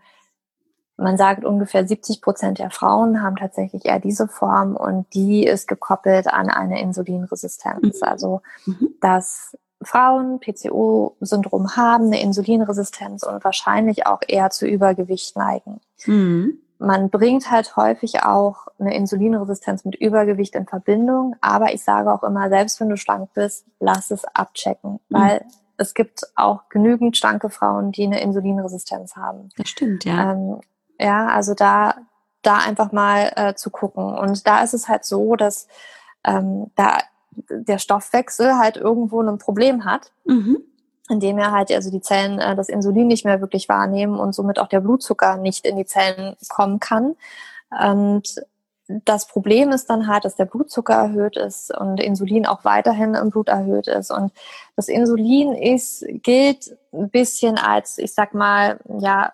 [0.96, 5.68] man sagt, ungefähr 70 Prozent der Frauen haben tatsächlich eher diese Form und die ist
[5.68, 8.00] gekoppelt an eine Insulinresistenz.
[8.00, 8.08] Mhm.
[8.08, 8.88] Also, mhm.
[9.00, 15.80] dass Frauen PCO-Syndrom haben, eine Insulinresistenz und wahrscheinlich auch eher zu Übergewicht neigen.
[16.04, 16.58] Mhm.
[16.78, 22.22] Man bringt halt häufig auch eine Insulinresistenz mit Übergewicht in Verbindung, aber ich sage auch
[22.22, 24.98] immer, selbst wenn du schlank bist, lass es abchecken, mhm.
[25.08, 25.44] weil
[25.76, 29.48] es gibt auch genügend schlanke Frauen, die eine Insulinresistenz haben.
[29.56, 30.32] Das stimmt, ja.
[30.32, 30.60] Ähm,
[30.98, 31.94] ja, also da,
[32.42, 34.04] da einfach mal äh, zu gucken.
[34.16, 35.68] Und da ist es halt so, dass
[36.24, 36.98] ähm, da
[37.50, 40.58] der Stoffwechsel halt irgendwo ein Problem hat, mhm.
[41.08, 44.58] Indem er halt also die Zellen äh, das Insulin nicht mehr wirklich wahrnehmen und somit
[44.58, 47.16] auch der Blutzucker nicht in die Zellen kommen kann.
[47.70, 48.42] Und
[48.88, 53.30] das Problem ist dann halt, dass der Blutzucker erhöht ist und Insulin auch weiterhin im
[53.30, 54.10] Blut erhöht ist.
[54.10, 54.32] Und
[54.76, 59.32] das Insulin ist, gilt ein bisschen als, ich sag mal, ja,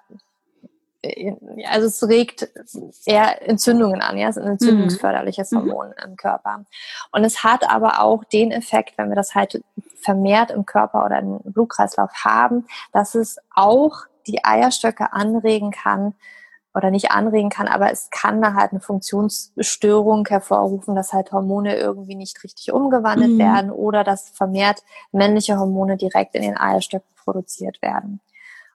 [1.66, 2.48] also es regt
[3.04, 5.56] eher Entzündungen an, ja, es ist ein entzündungsförderliches mhm.
[5.58, 6.10] Hormon mhm.
[6.10, 6.64] im Körper.
[7.12, 9.62] Und es hat aber auch den Effekt, wenn wir das halt
[10.00, 16.14] vermehrt im Körper oder im Blutkreislauf haben, dass es auch die Eierstöcke anregen kann,
[16.74, 21.76] oder nicht anregen kann, aber es kann da halt eine Funktionsstörung hervorrufen, dass halt Hormone
[21.76, 23.38] irgendwie nicht richtig umgewandelt mhm.
[23.38, 28.20] werden oder dass vermehrt männliche Hormone direkt in den Eierstöcken produziert werden.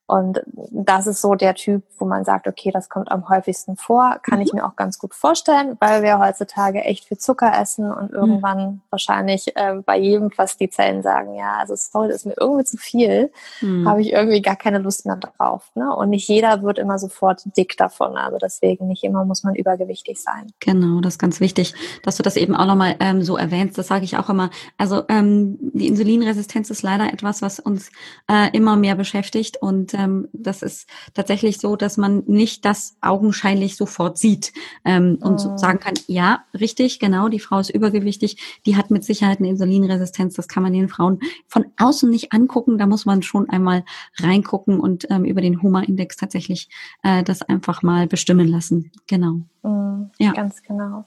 [0.09, 0.41] Und
[0.71, 4.39] das ist so der Typ, wo man sagt, okay, das kommt am häufigsten vor, kann
[4.39, 4.45] mhm.
[4.45, 8.17] ich mir auch ganz gut vorstellen, weil wir heutzutage echt viel Zucker essen und mhm.
[8.17, 8.81] irgendwann mhm.
[8.89, 12.77] wahrscheinlich äh, bei jedem fast die Zellen sagen, ja, also das ist mir irgendwie zu
[12.77, 13.87] viel, mhm.
[13.87, 15.69] habe ich irgendwie gar keine Lust mehr drauf.
[15.75, 15.95] Ne?
[15.95, 20.19] Und nicht jeder wird immer sofort dick davon, also deswegen nicht immer muss man übergewichtig
[20.19, 20.47] sein.
[20.59, 23.85] Genau, das ist ganz wichtig, dass du das eben auch nochmal ähm, so erwähnst, das
[23.85, 24.49] sage ich auch immer.
[24.79, 27.91] Also ähm, die Insulinresistenz ist leider etwas, was uns
[28.27, 33.75] äh, immer mehr beschäftigt und ähm, das ist tatsächlich so, dass man nicht das augenscheinlich
[33.75, 34.53] sofort sieht
[34.85, 35.57] ähm, und oh.
[35.57, 40.35] sagen kann, ja, richtig, genau, die Frau ist übergewichtig, die hat mit Sicherheit eine Insulinresistenz.
[40.35, 42.77] Das kann man den Frauen von außen nicht angucken.
[42.77, 43.83] Da muss man schon einmal
[44.17, 46.69] reingucken und ähm, über den Huma-Index tatsächlich
[47.03, 48.91] äh, das einfach mal bestimmen lassen.
[49.07, 49.41] Genau.
[49.63, 50.31] Mm, ja.
[50.31, 51.05] Ganz genau.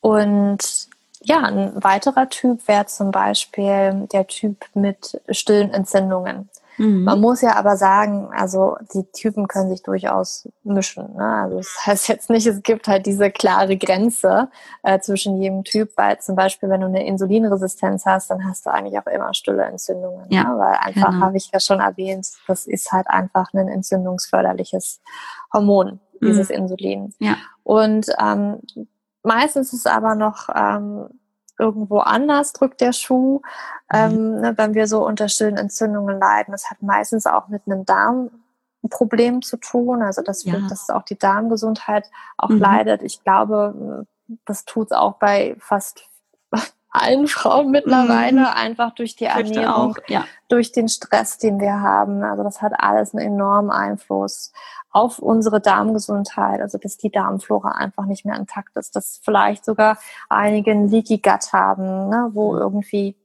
[0.00, 0.88] Und
[1.22, 6.50] ja, ein weiterer Typ wäre zum Beispiel der Typ mit stillen Entzündungen.
[6.78, 7.04] Mhm.
[7.04, 11.14] Man muss ja aber sagen, also die Typen können sich durchaus mischen.
[11.16, 11.24] Ne?
[11.24, 14.48] Also das heißt jetzt nicht, es gibt halt diese klare Grenze
[14.82, 18.70] äh, zwischen jedem Typ, weil zum Beispiel, wenn du eine Insulinresistenz hast, dann hast du
[18.70, 20.26] eigentlich auch immer stille Entzündungen.
[20.30, 20.58] Ja, ne?
[20.58, 21.26] Weil einfach, genau.
[21.26, 25.00] habe ich ja schon erwähnt, das ist halt einfach ein entzündungsförderliches
[25.52, 26.54] Hormon, dieses mhm.
[26.54, 27.14] Insulin.
[27.18, 27.36] Ja.
[27.62, 28.60] Und ähm,
[29.22, 31.08] meistens ist es aber noch ähm,
[31.58, 33.40] irgendwo anders drückt der Schuh,
[33.92, 33.96] mhm.
[33.96, 36.52] ähm, ne, wenn wir so unter stillen Entzündungen leiden.
[36.52, 40.54] Das hat meistens auch mit einem Darmproblem zu tun, also dass, ja.
[40.54, 42.58] wir, dass auch die Darmgesundheit auch mhm.
[42.58, 43.02] leidet.
[43.02, 44.06] Ich glaube,
[44.44, 46.08] das tut es auch bei fast
[46.94, 48.46] allen Frauen mittlerweile, mhm.
[48.46, 50.24] einfach durch die Ernährung, auch, ja.
[50.48, 52.22] durch den Stress, den wir haben.
[52.22, 54.52] Also das hat alles einen enormen Einfluss
[54.90, 59.98] auf unsere Darmgesundheit, also dass die Darmflora einfach nicht mehr intakt ist, dass vielleicht sogar
[60.28, 62.60] einige ein Leaky Gut haben, ne, wo mhm.
[62.60, 63.16] irgendwie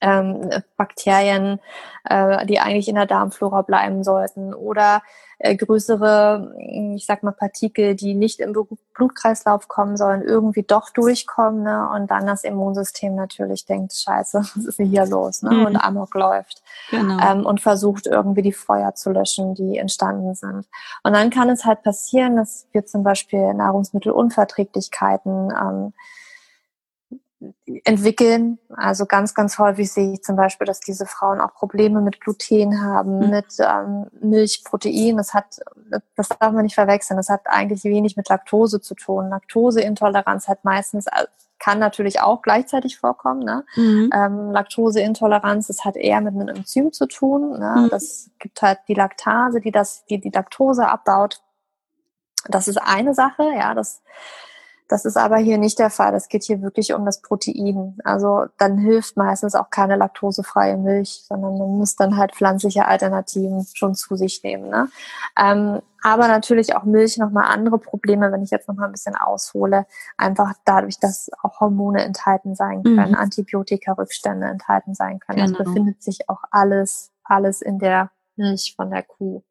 [0.00, 1.60] ähm, Bakterien,
[2.04, 5.00] äh, die eigentlich in der Darmflora bleiben sollten oder
[5.38, 6.54] äh, größere,
[6.94, 8.54] ich sag mal Partikel, die nicht im
[8.94, 11.88] Blutkreislauf kommen sollen, irgendwie doch durchkommen ne?
[11.94, 15.50] und dann das Immunsystem natürlich denkt, scheiße, was ist denn hier los ne?
[15.50, 15.66] Mhm.
[15.66, 17.18] und Amok läuft genau.
[17.20, 20.66] ähm, und versucht irgendwie die Feuer zu löschen, die entstanden sind.
[21.02, 25.92] Und dann kann es halt passieren, dass wir zum Beispiel Nahrungsmittelunverträglichkeiten ähm,
[27.84, 28.58] entwickeln.
[28.76, 32.82] Also ganz, ganz häufig sehe ich zum Beispiel, dass diese Frauen auch Probleme mit Gluten
[32.82, 33.30] haben, mhm.
[33.30, 35.16] mit ähm, Milchprotein.
[35.16, 35.60] Das hat,
[36.16, 37.16] das darf man nicht verwechseln.
[37.16, 39.28] Das hat eigentlich wenig mit Laktose zu tun.
[39.28, 41.26] Laktoseintoleranz hat meistens äh,
[41.58, 43.40] kann natürlich auch gleichzeitig vorkommen.
[43.40, 43.64] Ne?
[43.76, 44.10] Mhm.
[44.12, 47.58] Ähm, Laktoseintoleranz, das hat eher mit einem Enzym zu tun.
[47.58, 47.84] Ne?
[47.84, 47.88] Mhm.
[47.90, 51.40] Das gibt halt die Laktase, die das, die die Laktose abbaut.
[52.48, 54.02] Das ist eine Sache, ja, das
[54.94, 56.14] Das ist aber hier nicht der Fall.
[56.14, 57.98] Es geht hier wirklich um das Protein.
[58.04, 63.66] Also dann hilft meistens auch keine laktosefreie Milch, sondern man muss dann halt pflanzliche Alternativen
[63.74, 64.68] schon zu sich nehmen.
[64.70, 64.88] Ne?
[65.36, 69.84] Ähm, aber natürlich auch Milch nochmal andere Probleme, wenn ich jetzt nochmal ein bisschen aushole,
[70.16, 73.16] einfach dadurch, dass auch Hormone enthalten sein können, mhm.
[73.16, 75.44] Antibiotika-Rückstände enthalten sein können.
[75.44, 75.58] Genau.
[75.58, 79.42] Das befindet sich auch alles, alles in der Milch von der Kuh.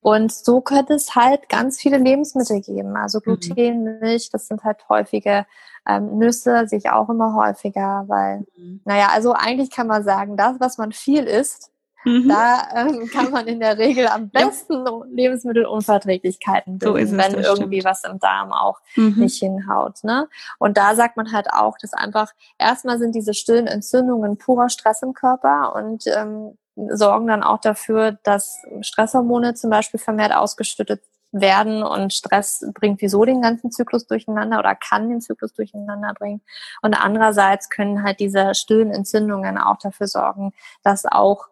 [0.00, 2.96] Und so könnte es halt ganz viele Lebensmittel geben.
[2.96, 3.22] Also mhm.
[3.22, 5.46] Gluten, Milch, das sind halt häufige
[5.86, 8.80] ähm, Nüsse, sehe ich auch immer häufiger, weil, mhm.
[8.84, 11.70] naja, also eigentlich kann man sagen, das, was man viel isst,
[12.04, 12.28] mhm.
[12.28, 15.02] da ähm, kann man in der Regel am besten ja.
[15.10, 17.84] Lebensmittelunverträglichkeiten bilden, so es, wenn irgendwie stimmt.
[17.84, 19.14] was im Darm auch mhm.
[19.16, 20.04] nicht hinhaut.
[20.04, 20.28] Ne?
[20.58, 25.02] Und da sagt man halt auch, dass einfach erstmal sind diese stillen Entzündungen purer Stress
[25.02, 26.56] im Körper und ähm,
[26.90, 33.24] sorgen dann auch dafür, dass Stresshormone zum Beispiel vermehrt ausgeschüttet werden und Stress bringt wieso
[33.24, 36.40] den ganzen Zyklus durcheinander oder kann den Zyklus durcheinander bringen.
[36.82, 41.48] Und andererseits können halt diese stillen Entzündungen auch dafür sorgen, dass auch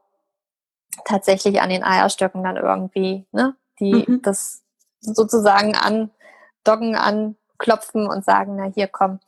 [1.05, 4.23] tatsächlich an den Eierstöcken dann irgendwie, ne, die mhm.
[4.23, 4.63] das
[5.01, 9.21] sozusagen andocken, anklopfen und sagen, na hier kommen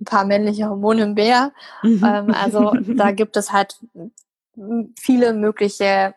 [0.00, 1.52] ein paar männliche Hormone mehr.
[1.82, 2.04] Mhm.
[2.04, 3.80] Ähm, also da gibt es halt
[4.98, 6.14] viele mögliche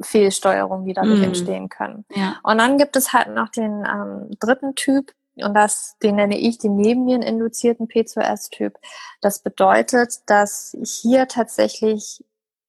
[0.00, 1.24] Fehlsteuerungen, die dadurch mm.
[1.24, 2.04] entstehen können.
[2.10, 2.38] Ja.
[2.42, 6.58] Und dann gibt es halt noch den ähm, dritten Typ, und das, den nenne ich
[6.58, 8.74] den nebenniereninduzierten P2S-Typ.
[9.20, 12.22] Das bedeutet, dass hier tatsächlich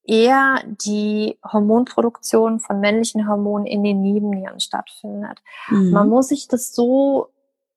[0.05, 5.39] eher die Hormonproduktion von männlichen Hormonen in den Nebennieren stattfindet.
[5.69, 5.91] Mhm.
[5.91, 7.29] Man muss sich das so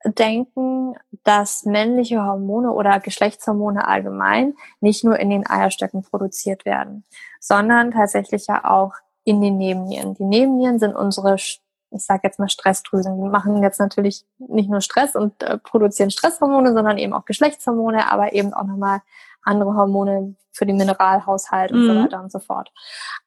[0.07, 7.05] denken, dass männliche Hormone oder Geschlechtshormone allgemein nicht nur in den Eierstöcken produziert werden,
[7.41, 8.93] sondern tatsächlich ja auch
[9.25, 10.15] in den Nebennieren.
[10.15, 13.21] Die Nebennieren sind unsere, ich sage jetzt mal Stressdrüsen.
[13.21, 18.11] Die machen jetzt natürlich nicht nur Stress und äh, produzieren Stresshormone, sondern eben auch Geschlechtshormone,
[18.11, 19.01] aber eben auch nochmal
[19.43, 21.87] andere Hormone für den Mineralhaushalt und mhm.
[21.87, 22.73] so weiter und so fort.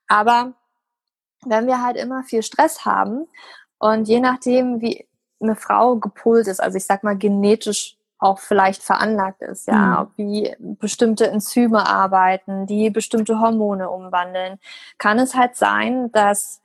[0.08, 0.54] Aber
[1.46, 3.28] wenn wir halt immer viel Stress haben
[3.78, 5.09] und je nachdem, wie
[5.41, 10.08] eine Frau gepolt ist, also ich sag mal genetisch auch vielleicht veranlagt ist, ja, mhm.
[10.17, 14.60] wie bestimmte Enzyme arbeiten, die bestimmte Hormone umwandeln,
[14.97, 16.62] kann es halt sein, dass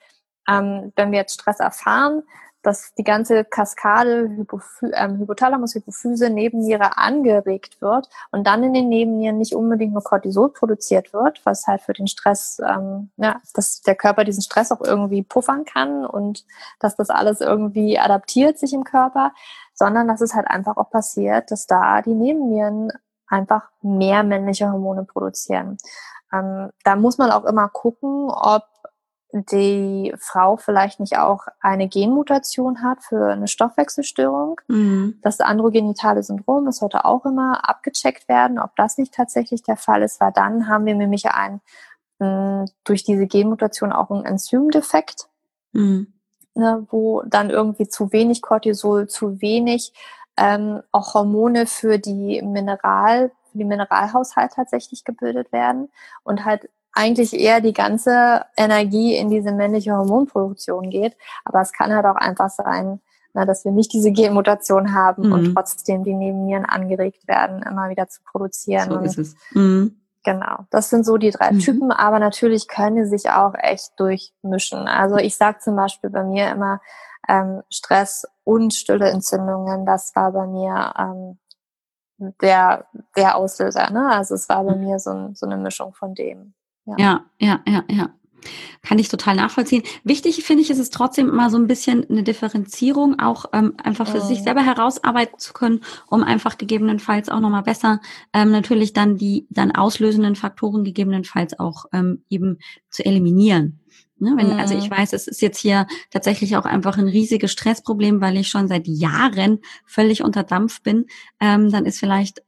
[0.48, 2.24] ähm, wenn wir jetzt Stress erfahren,
[2.64, 8.88] dass die ganze Kaskade Hypophy ähm, Hypothalamus, Hypophyse, Nebenniere angeregt wird und dann in den
[8.88, 13.83] Nebennieren nicht unbedingt nur Cortisol produziert wird, was halt für den Stress, ähm, ja, dass
[13.83, 16.44] der Körper diesen Stress auch irgendwie puffern kann und
[16.81, 19.33] dass das alles irgendwie adaptiert sich im Körper,
[19.74, 22.90] sondern dass es halt einfach auch passiert, dass da die Nebennieren
[23.27, 25.77] einfach mehr männliche Hormone produzieren.
[26.33, 28.64] Ähm, da muss man auch immer gucken, ob
[29.37, 34.61] die Frau vielleicht nicht auch eine Genmutation hat für eine Stoffwechselstörung.
[34.68, 35.18] Mhm.
[35.23, 40.03] Das androgenitale Syndrom ist heute auch immer abgecheckt werden, ob das nicht tatsächlich der Fall
[40.03, 41.61] ist, weil dann haben wir nämlich ein,
[42.85, 45.27] durch diese Genmutation auch einen Enzymdefekt,
[45.73, 46.12] mhm.
[46.55, 49.92] ne, wo dann irgendwie zu wenig Cortisol, zu wenig
[50.37, 55.90] ähm, auch Hormone für die Mineral, für die Mineralhaushalt tatsächlich gebildet werden
[56.23, 61.16] und halt eigentlich eher die ganze Energie in diese männliche Hormonproduktion geht.
[61.44, 63.00] Aber es kann halt auch einfach sein,
[63.35, 65.33] na, dass wir nicht diese Genmutation haben mhm.
[65.33, 68.90] und trotzdem die Nebennieren angeregt werden, immer wieder zu produzieren.
[68.90, 69.35] So ist es.
[69.52, 70.00] Mhm.
[70.22, 71.59] Genau, das sind so die drei mhm.
[71.59, 74.88] Typen, aber natürlich können sie sich auch echt durchmischen.
[74.88, 76.80] Also ich sage zum Beispiel bei mir immer
[77.28, 81.38] ähm, Stress und stille Entzündungen, das war bei mir ähm,
[82.40, 83.90] der, der Auslöser.
[83.90, 84.11] Ne?
[84.11, 84.85] Also es war bei mhm.
[84.85, 86.54] mir so, so eine Mischung von dem.
[86.87, 87.85] Ja, ja, ja, ja.
[87.88, 88.14] ja.
[88.83, 89.83] Kann ich total nachvollziehen.
[90.05, 94.07] Wichtig finde ich, ist es trotzdem immer so ein bisschen eine Differenzierung, auch ähm, einfach
[94.07, 94.27] für oh.
[94.27, 98.01] sich selber herausarbeiten zu können, um einfach gegebenenfalls auch nochmal besser
[98.33, 102.59] ähm, natürlich dann die dann auslösenden Faktoren gegebenenfalls auch ähm, eben
[102.90, 103.81] zu eliminieren.
[104.18, 104.94] Ne, wenn, Also ich mhm.
[104.94, 108.87] weiß, es ist jetzt hier tatsächlich auch einfach ein riesiges Stressproblem, weil ich schon seit
[108.87, 111.07] Jahren völlig unter Dampf bin.
[111.40, 112.42] Ähm, dann ist vielleicht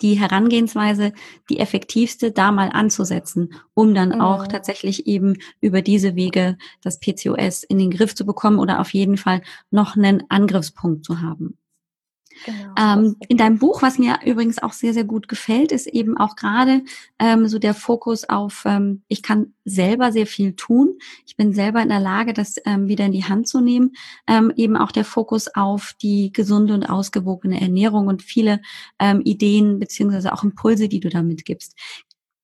[0.00, 1.12] die Herangehensweise
[1.50, 4.20] die effektivste, da mal anzusetzen, um dann mhm.
[4.20, 8.94] auch tatsächlich eben über diese Wege das PCOS in den Griff zu bekommen oder auf
[8.94, 11.57] jeden Fall noch einen Angriffspunkt zu haben.
[12.44, 16.16] Genau, ähm, in deinem Buch, was mir übrigens auch sehr, sehr gut gefällt, ist eben
[16.16, 16.82] auch gerade
[17.18, 20.98] ähm, so der Fokus auf, ähm, ich kann selber sehr viel tun.
[21.26, 23.92] Ich bin selber in der Lage, das ähm, wieder in die Hand zu nehmen.
[24.26, 28.60] Ähm, eben auch der Fokus auf die gesunde und ausgewogene Ernährung und viele
[28.98, 31.76] ähm, Ideen beziehungsweise auch Impulse, die du da mitgibst.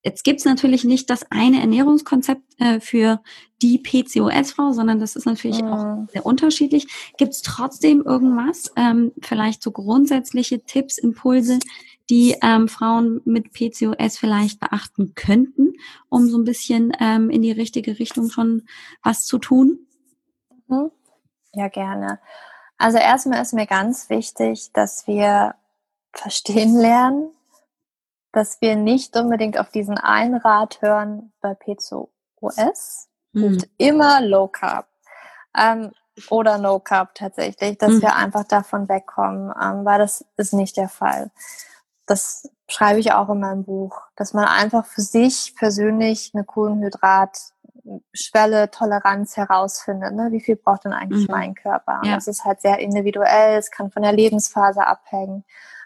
[0.04, 3.22] Jetzt gibt's natürlich nicht das eine Ernährungskonzept äh, für
[3.62, 5.68] die PCOS-Frau, sondern das ist natürlich mhm.
[5.68, 6.86] auch sehr unterschiedlich.
[7.16, 11.58] Gibt's trotzdem irgendwas, ähm, vielleicht so grundsätzliche Tipps, Impulse,
[12.10, 15.72] die ähm, Frauen mit PCOS vielleicht beachten könnten,
[16.10, 18.64] um so ein bisschen ähm, in die richtige Richtung schon
[19.02, 19.86] was zu tun?
[20.66, 20.90] Mhm.
[21.54, 22.20] Ja, gerne.
[22.76, 25.54] Also erstmal ist mir ganz wichtig, dass wir
[26.12, 27.30] verstehen lernen,
[28.34, 33.08] dass wir nicht unbedingt auf diesen einen Rat hören bei PCOS.
[33.32, 33.64] Mhm.
[33.78, 34.86] Immer Low Carb.
[35.56, 35.92] Ähm,
[36.30, 38.02] oder No Carb tatsächlich, dass mhm.
[38.02, 41.32] wir einfach davon wegkommen, ähm, weil das ist nicht der Fall.
[42.06, 48.70] Das schreibe ich auch in meinem Buch, dass man einfach für sich persönlich eine Kohlenhydratschwelle,
[48.70, 50.14] Toleranz herausfindet.
[50.14, 50.28] Ne?
[50.30, 51.34] Wie viel braucht denn eigentlich mhm.
[51.34, 52.00] mein Körper?
[52.04, 52.14] Ja.
[52.16, 55.44] Das ist halt sehr individuell, es kann von der Lebensphase abhängen.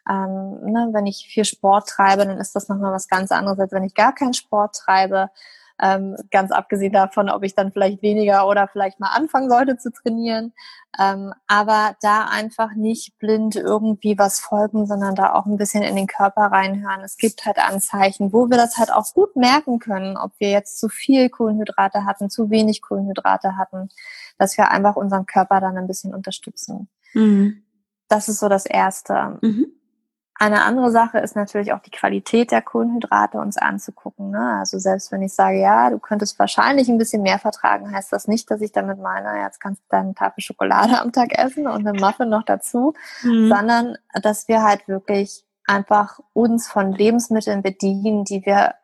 [0.08, 3.72] Ähm, ne, wenn ich viel Sport treibe, dann ist das nochmal was ganz anderes, als
[3.72, 5.30] wenn ich gar keinen Sport treibe.
[5.80, 9.92] Ähm, ganz abgesehen davon, ob ich dann vielleicht weniger oder vielleicht mal anfangen sollte zu
[9.92, 10.52] trainieren.
[10.98, 15.94] Ähm, aber da einfach nicht blind irgendwie was folgen, sondern da auch ein bisschen in
[15.94, 17.02] den Körper reinhören.
[17.04, 20.80] Es gibt halt Anzeichen, wo wir das halt auch gut merken können, ob wir jetzt
[20.80, 23.88] zu viel Kohlenhydrate hatten, zu wenig Kohlenhydrate hatten,
[24.36, 26.88] dass wir einfach unseren Körper dann ein bisschen unterstützen.
[27.14, 27.62] Mhm.
[28.08, 29.38] Das ist so das Erste.
[29.42, 29.77] Mhm.
[30.40, 34.30] Eine andere Sache ist natürlich auch die Qualität der Kohlenhydrate uns anzugucken.
[34.30, 34.58] Ne?
[34.60, 38.28] Also selbst wenn ich sage, ja, du könntest wahrscheinlich ein bisschen mehr vertragen, heißt das
[38.28, 41.84] nicht, dass ich damit meine, jetzt kannst du deine Tafel Schokolade am Tag essen und
[41.84, 43.48] eine Muffin noch dazu, mhm.
[43.48, 48.74] sondern dass wir halt wirklich einfach uns von Lebensmitteln bedienen, die wir,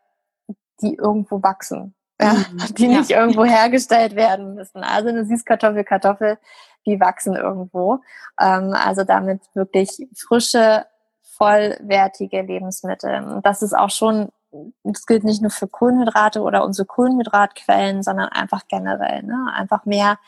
[0.82, 1.94] die irgendwo wachsen.
[2.20, 2.74] Ja, mhm.
[2.74, 4.82] die nicht irgendwo hergestellt werden müssen.
[4.82, 6.36] Also eine Süßkartoffel, Kartoffel,
[6.84, 8.00] die wachsen irgendwo.
[8.40, 10.84] Ähm, also damit wirklich frische
[11.36, 13.22] vollwertige Lebensmittel.
[13.24, 14.28] Und das ist auch schon,
[14.82, 19.22] das gilt nicht nur für Kohlenhydrate oder unsere Kohlenhydratquellen, sondern einfach generell.
[19.22, 19.52] Ne?
[19.54, 20.18] Einfach mehr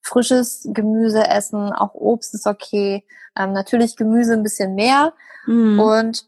[0.00, 3.04] frisches Gemüse essen, auch Obst ist okay.
[3.36, 5.12] Ähm, natürlich Gemüse ein bisschen mehr
[5.46, 5.78] mhm.
[5.80, 6.26] und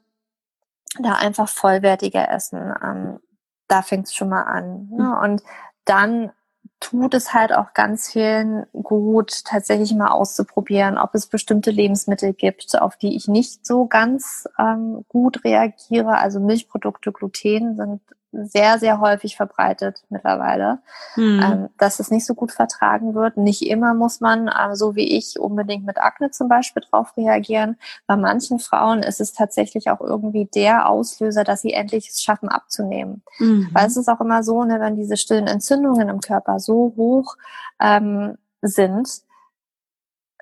[0.99, 2.75] da einfach vollwertiger essen.
[2.83, 3.21] Ähm,
[3.69, 4.89] da fängt es schon mal an.
[4.91, 5.05] Ne?
[5.05, 5.13] Mhm.
[5.13, 5.43] Und
[5.85, 6.33] dann
[6.81, 12.81] tut es halt auch ganz vielen gut, tatsächlich mal auszuprobieren, ob es bestimmte Lebensmittel gibt,
[12.81, 16.19] auf die ich nicht so ganz ähm, gut reagiere.
[16.19, 18.01] Also Milchprodukte, Gluten sind
[18.33, 20.79] sehr, sehr häufig verbreitet mittlerweile,
[21.15, 21.41] hm.
[21.43, 23.37] ähm, dass es nicht so gut vertragen wird.
[23.37, 27.77] Nicht immer muss man, äh, so wie ich, unbedingt mit Akne zum Beispiel drauf reagieren.
[28.07, 32.49] Bei manchen Frauen ist es tatsächlich auch irgendwie der Auslöser, dass sie endlich es schaffen
[32.49, 33.23] abzunehmen.
[33.39, 33.69] Mhm.
[33.73, 37.37] Weil es ist auch immer so, ne, wenn diese stillen Entzündungen im Körper so hoch
[37.81, 39.09] ähm, sind,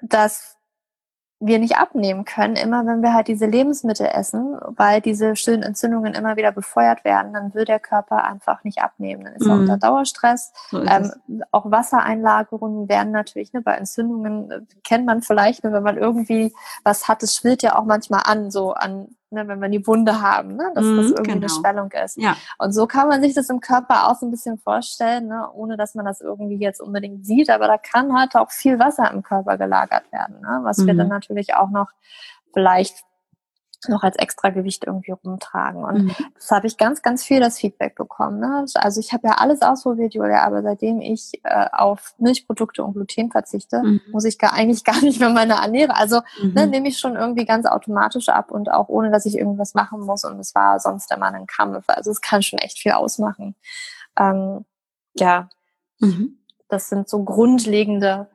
[0.03, 0.58] dass
[1.41, 6.15] wir nicht abnehmen können, immer wenn wir halt diese Lebensmittel essen, weil diese stillen Entzündungen
[6.15, 9.25] immer wieder befeuert werden, dann will der Körper einfach nicht abnehmen.
[9.25, 9.81] Dann ist er unter mhm.
[9.81, 10.53] Dauerstress.
[10.71, 11.13] So ähm,
[11.53, 16.53] auch Wassereinlagerungen werden natürlich, ne, bei Entzündungen äh, kennt man vielleicht, ne, wenn man irgendwie
[16.83, 20.21] was hat, es schwillt ja auch manchmal an, so an ne, wenn wir die Wunde
[20.21, 21.37] haben, ne, dass mm, das irgendwie genau.
[21.37, 22.17] eine Schwellung ist.
[22.17, 22.37] Ja.
[22.59, 25.77] Und so kann man sich das im Körper auch so ein bisschen vorstellen, ne, ohne
[25.77, 27.51] dass man das irgendwie jetzt unbedingt sieht.
[27.51, 30.87] Aber da kann halt auch viel Wasser im Körper gelagert werden, ne, was mhm.
[30.87, 31.13] wir dann mhm.
[31.13, 31.91] natürlich auch noch
[32.53, 33.05] vielleicht
[33.87, 35.85] noch als extra Gewicht irgendwie rumtragen.
[35.85, 36.17] Und mhm.
[36.35, 38.41] das habe ich ganz, ganz viel das Feedback bekommen.
[38.41, 38.65] Ne?
[38.75, 43.31] Also ich habe ja alles ausprobiert, Julia, aber seitdem ich äh, auf Milchprodukte und Gluten
[43.31, 44.01] verzichte, mhm.
[44.11, 45.95] muss ich gar, eigentlich gar nicht mehr meine Ernähre.
[45.95, 46.55] Also mhm.
[46.55, 50.01] ne, nehme ich schon irgendwie ganz automatisch ab und auch ohne, dass ich irgendwas machen
[50.01, 50.25] muss.
[50.25, 51.85] Und es war sonst immer ein Kampf.
[51.87, 53.55] Also es kann schon echt viel ausmachen.
[54.19, 54.65] Ähm,
[55.15, 55.49] ja,
[56.01, 56.39] mhm.
[56.69, 58.29] das sind so grundlegende,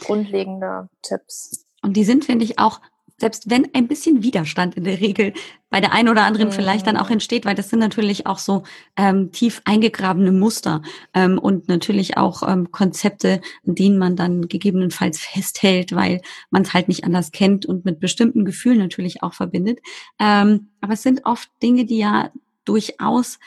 [0.00, 1.66] grundlegende Tipps.
[1.82, 2.80] Und die sind, finde ich, auch
[3.18, 5.32] selbst wenn ein bisschen Widerstand in der Regel
[5.70, 6.52] bei der einen oder anderen mhm.
[6.52, 8.62] vielleicht dann auch entsteht, weil das sind natürlich auch so
[8.96, 10.82] ähm, tief eingegrabene Muster
[11.14, 16.74] ähm, und natürlich auch ähm, Konzepte, an denen man dann gegebenenfalls festhält, weil man es
[16.74, 19.80] halt nicht anders kennt und mit bestimmten Gefühlen natürlich auch verbindet.
[20.18, 22.30] Ähm, aber es sind oft Dinge, die ja
[22.64, 23.38] durchaus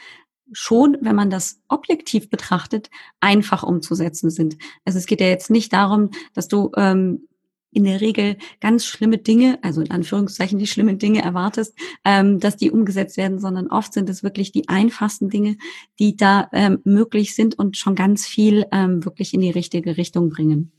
[0.51, 4.57] schon, wenn man das objektiv betrachtet, einfach umzusetzen sind.
[4.83, 7.27] Also es geht ja jetzt nicht darum, dass du ähm,
[7.71, 12.57] in der Regel ganz schlimme Dinge, also in Anführungszeichen die schlimmen Dinge erwartest, ähm, dass
[12.57, 15.57] die umgesetzt werden, sondern oft sind es wirklich die einfachsten Dinge,
[15.99, 20.29] die da ähm, möglich sind und schon ganz viel ähm, wirklich in die richtige Richtung
[20.29, 20.71] bringen.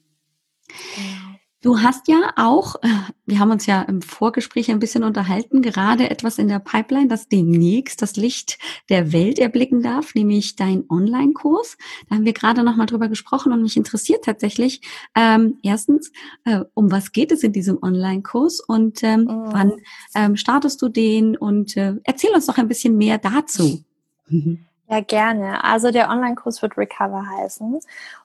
[0.96, 1.29] Ja.
[1.62, 2.88] Du hast ja auch, äh,
[3.26, 7.28] wir haben uns ja im Vorgespräch ein bisschen unterhalten, gerade etwas in der Pipeline, das
[7.28, 11.76] demnächst das Licht der Welt erblicken darf, nämlich dein Online-Kurs.
[12.08, 14.80] Da haben wir gerade noch mal drüber gesprochen und mich interessiert tatsächlich
[15.14, 16.12] ähm, erstens,
[16.44, 19.52] äh, um was geht es in diesem Online-Kurs und ähm, oh.
[19.52, 19.72] wann
[20.14, 23.84] ähm, startest du den und äh, erzähl uns doch ein bisschen mehr dazu.
[24.90, 25.62] Ja, gerne.
[25.62, 27.78] Also der Online-Kurs wird Recover heißen.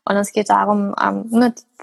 [0.03, 1.26] Und es geht darum, ähm,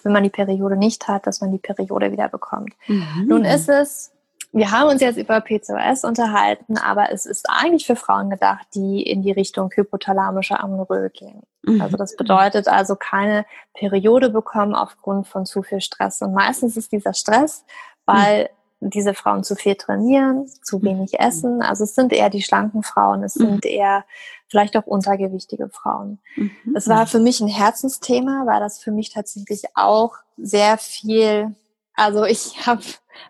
[0.02, 2.74] wenn man die Periode nicht hat, dass man die Periode wieder bekommt.
[2.88, 3.26] Mhm.
[3.28, 4.12] Nun ist es,
[4.50, 9.02] wir haben uns jetzt über PCOS unterhalten, aber es ist eigentlich für Frauen gedacht, die
[9.02, 11.42] in die Richtung hypothalamische Amenorrhoe gehen.
[11.62, 11.80] Mhm.
[11.80, 16.22] Also das bedeutet also keine Periode bekommen aufgrund von zu viel Stress.
[16.22, 17.64] Und meistens ist dieser Stress,
[18.04, 20.84] weil mhm diese Frauen zu viel trainieren, zu mhm.
[20.84, 21.62] wenig essen.
[21.62, 23.70] Also es sind eher die schlanken Frauen, es sind mhm.
[23.70, 24.04] eher
[24.48, 26.18] vielleicht auch untergewichtige Frauen.
[26.36, 26.74] Mhm.
[26.74, 31.54] Es war für mich ein Herzensthema, weil das für mich tatsächlich auch sehr viel,
[31.94, 32.82] also ich habe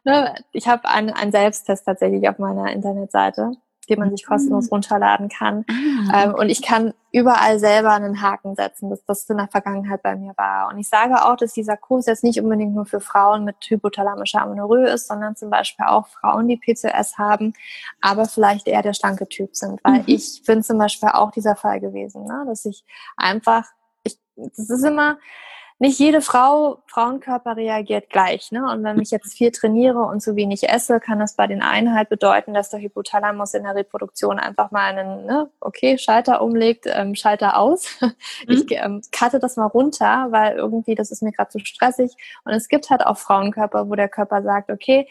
[0.05, 3.53] ne, ich habe einen, einen Selbsttest tatsächlich auf meiner Internetseite
[3.89, 4.71] den man sich kostenlos mhm.
[4.71, 5.65] runterladen kann.
[5.69, 6.25] Ah.
[6.25, 10.17] Ähm, und ich kann überall selber einen Haken setzen, dass das in der Vergangenheit bei
[10.17, 10.71] mir war.
[10.71, 14.43] Und ich sage auch, dass dieser Kurs jetzt nicht unbedingt nur für Frauen mit hypothalamischer
[14.43, 17.55] Amenorrhoe ist, sondern zum Beispiel auch Frauen, die PCOS haben,
[18.01, 19.81] aber vielleicht eher der schlanke Typ sind.
[19.85, 20.05] Weil mhm.
[20.07, 22.45] ich bin zum Beispiel auch dieser Fall gewesen, ne?
[22.47, 22.85] dass ich
[23.17, 23.67] einfach,
[24.05, 25.19] ich, das ist immer,
[25.83, 28.53] nicht jede Frau, Frauenkörper reagiert gleich.
[28.53, 28.71] Ne?
[28.71, 31.93] Und wenn ich jetzt viel trainiere und zu wenig esse, kann das bei den einen
[31.93, 36.85] halt bedeuten, dass der Hypothalamus in der Reproduktion einfach mal einen, ne, okay, Schalter umlegt,
[36.87, 37.99] ähm, Schalter aus.
[38.47, 38.55] Mhm.
[38.55, 42.13] Ich ähm, cutte das mal runter, weil irgendwie das ist mir gerade zu stressig.
[42.45, 45.09] Und es gibt halt auch Frauenkörper, wo der Körper sagt, okay,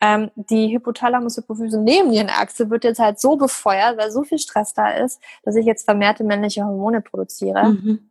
[0.00, 5.56] ähm, die Hypothalamus-Hypophyse-Nebennierenachse wird jetzt halt so befeuert, weil so viel Stress da ist, dass
[5.56, 7.70] ich jetzt vermehrte männliche Hormone produziere.
[7.70, 8.10] Mhm.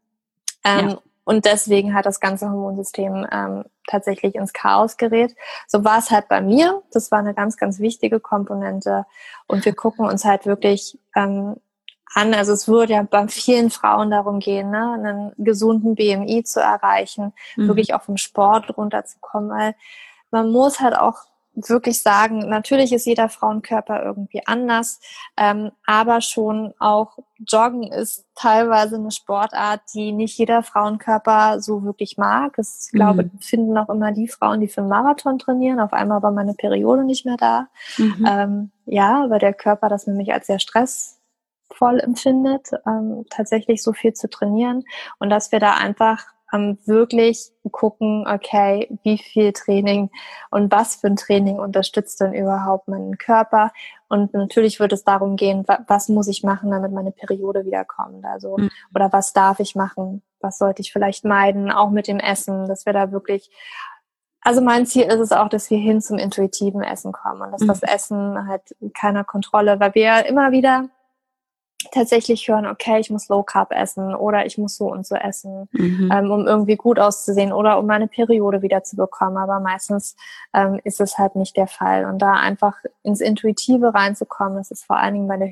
[0.64, 1.00] Ähm, ja.
[1.30, 5.36] Und deswegen hat das ganze Hormonsystem ähm, tatsächlich ins Chaos gerät.
[5.68, 6.82] So war es halt bei mir.
[6.92, 9.06] Das war eine ganz, ganz wichtige Komponente.
[9.46, 11.58] Und wir gucken uns halt wirklich ähm,
[12.16, 12.34] an.
[12.34, 17.32] Also es würde ja bei vielen Frauen darum gehen, ne, einen gesunden BMI zu erreichen,
[17.56, 17.68] mhm.
[17.68, 19.76] wirklich auch vom Sport runterzukommen, weil
[20.32, 21.26] man muss halt auch
[21.68, 25.00] wirklich sagen, natürlich ist jeder Frauenkörper irgendwie anders,
[25.36, 32.18] ähm, aber schon auch Joggen ist teilweise eine Sportart, die nicht jeder Frauenkörper so wirklich
[32.18, 32.58] mag.
[32.58, 33.40] Ich glaube, mhm.
[33.40, 35.80] finden auch immer die Frauen, die für einen Marathon trainieren.
[35.80, 37.68] Auf einmal war meine Periode nicht mehr da.
[37.98, 38.26] Mhm.
[38.28, 44.14] Ähm, ja, weil der Körper das nämlich als sehr stressvoll empfindet, ähm, tatsächlich so viel
[44.14, 44.84] zu trainieren
[45.20, 50.10] und dass wir da einfach ähm, wirklich gucken, okay, wie viel Training
[50.50, 53.72] und was für ein Training unterstützt denn überhaupt meinen Körper.
[54.08, 58.26] Und natürlich wird es darum gehen, was muss ich machen, damit meine Periode wiederkommt.
[58.26, 58.70] Also, mhm.
[58.94, 60.24] oder was darf ich machen?
[60.40, 61.72] Was sollte ich vielleicht meiden?
[61.72, 63.52] Auch mit dem Essen, dass wir da wirklich
[64.42, 67.62] also mein Ziel ist es auch, dass wir hin zum intuitiven Essen kommen und dass
[67.62, 67.68] mhm.
[67.68, 68.62] das Essen halt
[68.94, 70.86] keiner Kontrolle, weil wir immer wieder
[71.92, 75.70] tatsächlich hören, okay, ich muss Low Carb essen oder ich muss so und so essen,
[75.72, 76.12] mhm.
[76.14, 79.38] ähm, um irgendwie gut auszusehen oder um meine Periode wieder zu bekommen.
[79.38, 80.18] Aber meistens
[80.54, 82.04] ähm, ist es halt nicht der Fall.
[82.06, 85.48] Und da einfach ins Intuitive reinzukommen, das ist vor allen Dingen bei der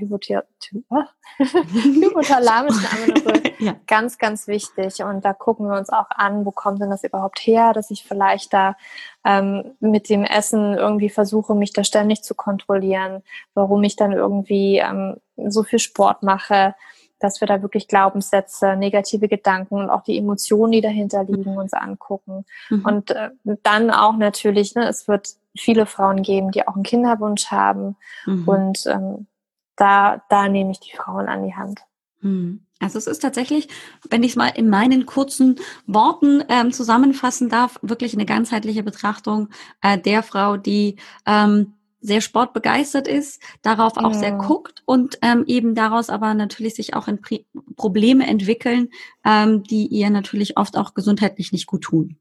[1.38, 3.76] hypothalamischen Amenorrhoe ja.
[3.88, 5.02] ganz, ganz wichtig.
[5.04, 8.04] Und da gucken wir uns auch an, wo kommt denn das überhaupt her, dass ich
[8.04, 8.76] vielleicht da
[9.24, 13.24] ähm, mit dem Essen irgendwie versuche, mich da ständig zu kontrollieren,
[13.54, 15.16] warum ich dann irgendwie ähm,
[15.48, 16.76] so viel Sport mache,
[17.20, 21.74] dass wir da wirklich Glaubenssätze, negative Gedanken und auch die Emotionen, die dahinter liegen, uns
[21.74, 22.46] angucken.
[22.70, 22.86] Mhm.
[22.86, 23.30] Und äh,
[23.64, 27.96] dann auch natürlich, ne, es wird viele Frauen geben, die auch einen Kinderwunsch haben.
[28.26, 28.48] Mhm.
[28.48, 29.28] Und ähm,
[29.76, 31.82] da, da nehme ich die Frauen an die Hand.
[32.22, 32.62] Mhm.
[32.80, 33.70] Also es ist tatsächlich,
[34.10, 35.56] wenn ich es mal in meinen kurzen
[35.88, 39.50] Worten ähm, zusammenfassen darf, wirklich eine ganzheitliche Betrachtung
[39.82, 44.20] äh, der Frau, die ähm, sehr sportbegeistert ist, darauf auch ja.
[44.20, 47.46] sehr guckt und ähm, eben daraus aber natürlich sich auch in Pri
[47.76, 48.90] Probleme entwickeln,
[49.26, 52.18] ähm, die ihr natürlich oft auch gesundheitlich nicht gut tun.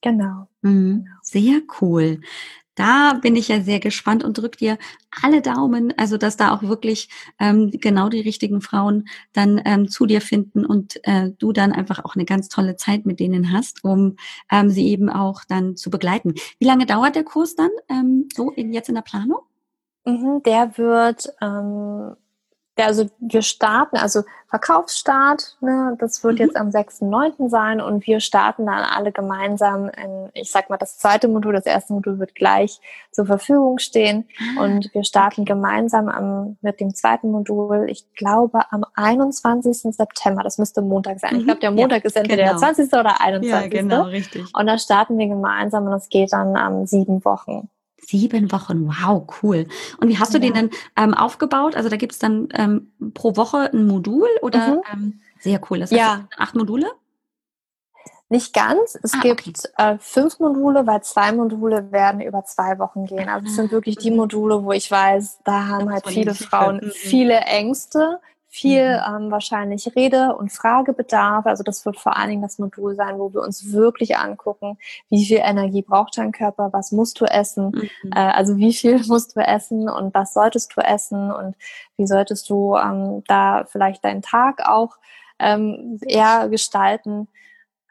[0.00, 0.48] Genau.
[0.62, 1.04] Mhm.
[1.04, 1.16] genau.
[1.22, 2.20] Sehr cool.
[2.78, 4.78] Da bin ich ja sehr gespannt und drück dir
[5.20, 7.08] alle Daumen, also dass da auch wirklich
[7.40, 12.04] ähm, genau die richtigen Frauen dann ähm, zu dir finden und äh, du dann einfach
[12.04, 14.14] auch eine ganz tolle Zeit mit denen hast, um
[14.48, 16.34] ähm, sie eben auch dann zu begleiten.
[16.60, 19.40] Wie lange dauert der Kurs dann ähm, so in, jetzt in der Planung?
[20.04, 22.14] Mhm, der wird ähm,
[22.78, 26.46] ja, also wir starten, also Verkaufsstart, ne, das wird mhm.
[26.46, 27.50] jetzt am 6.9.
[27.50, 31.66] sein und wir starten dann alle gemeinsam in, ich sag mal, das zweite Modul, das
[31.66, 35.52] erste Modul wird gleich zur Verfügung stehen ah, und wir starten okay.
[35.52, 39.94] gemeinsam am, mit dem zweiten Modul, ich glaube am 21.
[39.94, 41.34] September, das müsste Montag sein.
[41.34, 41.40] Mhm.
[41.40, 42.60] Ich glaube, der Montag ja, ist entweder genau.
[42.60, 42.92] der 20.
[42.92, 43.50] oder 21.
[43.50, 44.46] Ja, genau, richtig.
[44.56, 47.68] Und da starten wir gemeinsam und es geht dann am um, sieben Wochen.
[48.00, 49.66] Sieben Wochen, wow, cool.
[50.00, 50.44] Und wie hast du ja.
[50.50, 51.76] den dann ähm, aufgebaut?
[51.76, 54.82] Also da gibt es dann ähm, pro Woche ein Modul oder mhm.
[54.92, 55.80] ähm, sehr cool.
[55.80, 56.28] Das heißt, ja.
[56.36, 56.90] acht Module?
[58.30, 58.98] Nicht ganz.
[59.02, 59.52] Es ah, gibt okay.
[59.78, 63.28] äh, fünf Module, weil zwei Module werden über zwei Wochen gehen.
[63.28, 64.16] Also es sind wirklich die ah.
[64.16, 69.24] Module, wo ich weiß, da haben halt viele Frauen viele Ängste, viel mhm.
[69.24, 71.46] ähm, wahrscheinlich Rede- und Fragebedarf.
[71.46, 74.78] Also das wird vor allen Dingen das Modul sein, wo wir uns wirklich angucken,
[75.10, 78.10] wie viel Energie braucht dein Körper, was musst du essen, mhm.
[78.14, 81.56] äh, also wie viel musst du essen und was solltest du essen und
[81.96, 84.96] wie solltest du ähm, da vielleicht deinen Tag auch
[85.38, 87.28] ähm, eher gestalten,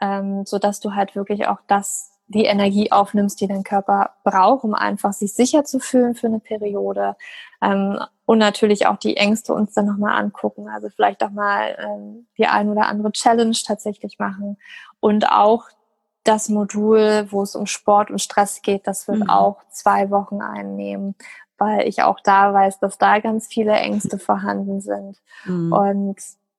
[0.01, 4.63] ähm, so dass du halt wirklich auch das die Energie aufnimmst, die dein Körper braucht,
[4.63, 7.15] um einfach sich sicher zu fühlen für eine Periode.
[7.61, 10.67] Ähm, und natürlich auch die Ängste uns dann nochmal angucken.
[10.67, 14.57] Also vielleicht auch mal ähm, die ein oder andere Challenge tatsächlich machen.
[14.99, 15.65] Und auch
[16.25, 19.29] das Modul, wo es um Sport und Stress geht, das wird mhm.
[19.29, 21.15] auch zwei Wochen einnehmen,
[21.57, 25.21] weil ich auch da weiß, dass da ganz viele Ängste vorhanden sind.
[25.45, 25.71] Mhm.
[25.71, 26.17] Und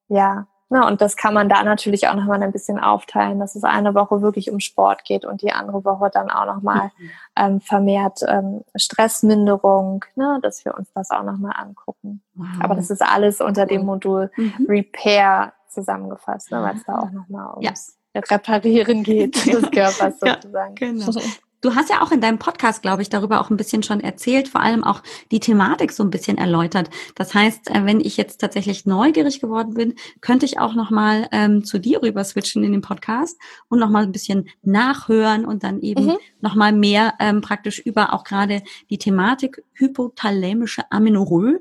[0.09, 3.65] ja, na, und das kann man da natürlich auch nochmal ein bisschen aufteilen, dass es
[3.65, 7.11] eine Woche wirklich um Sport geht und die andere Woche dann auch nochmal mhm.
[7.37, 12.23] ähm, vermehrt ähm, Stressminderung, ne, dass wir uns das auch nochmal angucken.
[12.35, 12.47] Wow.
[12.61, 14.67] Aber das ist alles unter dem Modul mhm.
[14.69, 18.21] Repair zusammengefasst, ne, weil es da auch nochmal ums ja.
[18.31, 20.75] Reparieren geht des Körpers sozusagen.
[20.79, 21.13] Ja, genau.
[21.61, 24.49] Du hast ja auch in deinem Podcast, glaube ich, darüber auch ein bisschen schon erzählt,
[24.49, 25.03] vor allem auch
[25.33, 26.89] die Thematik so ein bisschen erläutert.
[27.17, 31.65] Das heißt, äh, wenn ich jetzt tatsächlich neugierig geworden bin, könnte ich auch nochmal ähm,
[31.65, 33.39] zu dir rüber switchen in den Podcast
[33.69, 36.19] und nochmal ein bisschen nachhören und dann eben mhm.
[36.41, 41.59] nochmal mehr ähm, praktisch über auch gerade die Thematik hypothalämische Amenorrhoe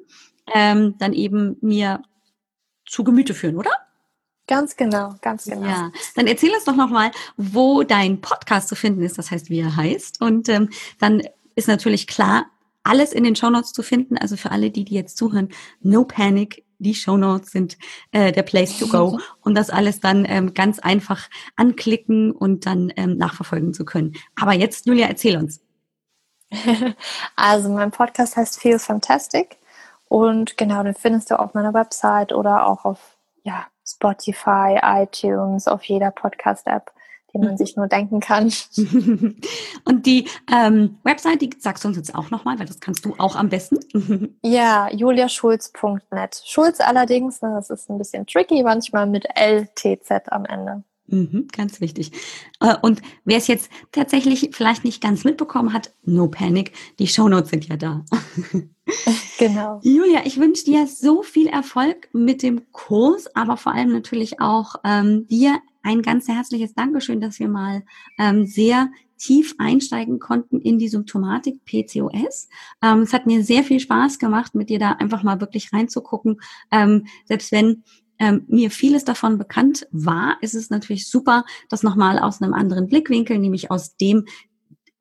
[0.53, 2.03] ähm, dann eben mir
[2.85, 3.71] zu Gemüte führen, oder?
[4.47, 5.67] Ganz genau, ganz genau.
[5.67, 9.59] Ja, dann erzähl uns doch nochmal, wo dein Podcast zu finden ist, das heißt, wie
[9.59, 10.21] er heißt.
[10.21, 10.69] Und ähm,
[10.99, 11.21] dann
[11.55, 12.45] ist natürlich klar,
[12.83, 14.17] alles in den Shownotes zu finden.
[14.17, 15.49] Also für alle, die, die jetzt zuhören,
[15.81, 16.63] no panic.
[16.79, 17.75] Die Shownotes sind
[18.11, 22.93] äh, der Place to go und das alles dann ähm, ganz einfach anklicken und dann
[22.95, 24.13] ähm, nachverfolgen zu können.
[24.39, 25.61] Aber jetzt, Julia, erzähl uns.
[27.35, 29.57] Also mein Podcast heißt Feel Fantastic
[30.07, 35.83] und genau, den findest du auf meiner Website oder auch auf ja, Spotify, iTunes, auf
[35.83, 36.91] jeder Podcast-App,
[37.33, 37.57] die man mhm.
[37.57, 38.51] sich nur denken kann.
[39.85, 43.15] Und die ähm, Website, die sagst du uns jetzt auch nochmal, weil das kannst du
[43.17, 44.37] auch am besten.
[44.43, 46.41] ja, juliaschulz.net.
[46.45, 50.83] Schulz allerdings, ne, das ist ein bisschen tricky, manchmal mit LTZ am Ende.
[51.07, 52.11] Mhm, ganz wichtig.
[52.59, 57.49] Äh, und wer es jetzt tatsächlich vielleicht nicht ganz mitbekommen hat, no panic, die Shownotes
[57.49, 58.05] sind ja da.
[59.37, 59.81] Genau.
[59.83, 64.75] Julia, ich wünsche dir so viel Erfolg mit dem Kurs, aber vor allem natürlich auch
[64.85, 67.83] ähm, dir ein ganz herzliches Dankeschön, dass wir mal
[68.17, 72.49] ähm, sehr tief einsteigen konnten in die Symptomatik PCOS.
[72.81, 76.39] Ähm, es hat mir sehr viel Spaß gemacht, mit dir da einfach mal wirklich reinzugucken.
[76.71, 77.83] Ähm, selbst wenn
[78.19, 82.87] ähm, mir vieles davon bekannt war, ist es natürlich super, das nochmal aus einem anderen
[82.87, 84.25] Blickwinkel, nämlich aus dem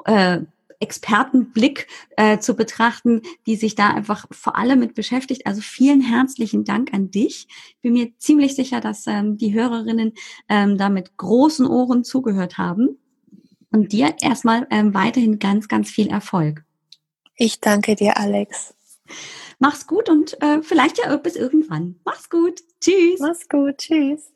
[0.05, 0.41] äh,
[0.81, 1.87] Expertenblick
[2.17, 5.47] äh, zu betrachten, die sich da einfach vor allem mit beschäftigt.
[5.47, 7.47] Also vielen herzlichen Dank an dich.
[7.49, 10.13] Ich bin mir ziemlich sicher, dass ähm, die Hörerinnen
[10.49, 12.99] ähm, da mit großen Ohren zugehört haben.
[13.73, 16.65] Und dir erstmal ähm, weiterhin ganz, ganz viel Erfolg.
[17.37, 18.75] Ich danke dir, Alex.
[19.59, 21.99] Mach's gut und äh, vielleicht ja bis irgendwann.
[22.05, 22.61] Mach's gut.
[22.81, 23.21] Tschüss.
[23.21, 23.79] Mach's gut.
[23.79, 24.33] Tschüss.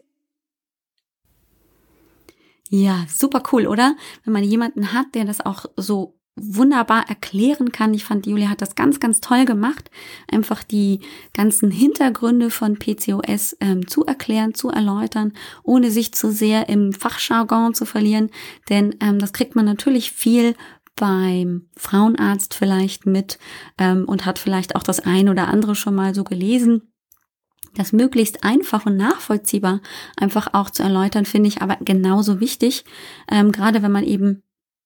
[2.70, 3.96] Ja, super cool, oder?
[4.24, 7.92] Wenn man jemanden hat, der das auch so wunderbar erklären kann.
[7.92, 9.90] Ich fand, Julia hat das ganz, ganz toll gemacht,
[10.30, 11.00] einfach die
[11.34, 17.74] ganzen Hintergründe von PCOS ähm, zu erklären, zu erläutern, ohne sich zu sehr im Fachjargon
[17.74, 18.30] zu verlieren.
[18.68, 20.54] Denn ähm, das kriegt man natürlich viel
[20.96, 23.38] beim Frauenarzt vielleicht mit
[23.78, 26.92] ähm, und hat vielleicht auch das ein oder andere schon mal so gelesen.
[27.74, 29.80] Das möglichst einfach und nachvollziehbar
[30.16, 32.84] einfach auch zu erläutern, finde ich aber genauso wichtig,
[33.30, 34.42] ähm, gerade wenn man eben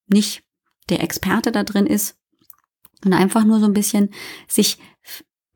[0.06, 0.44] nicht
[0.90, 2.18] der Experte da drin ist
[3.04, 4.10] und einfach nur so ein bisschen
[4.46, 4.78] sich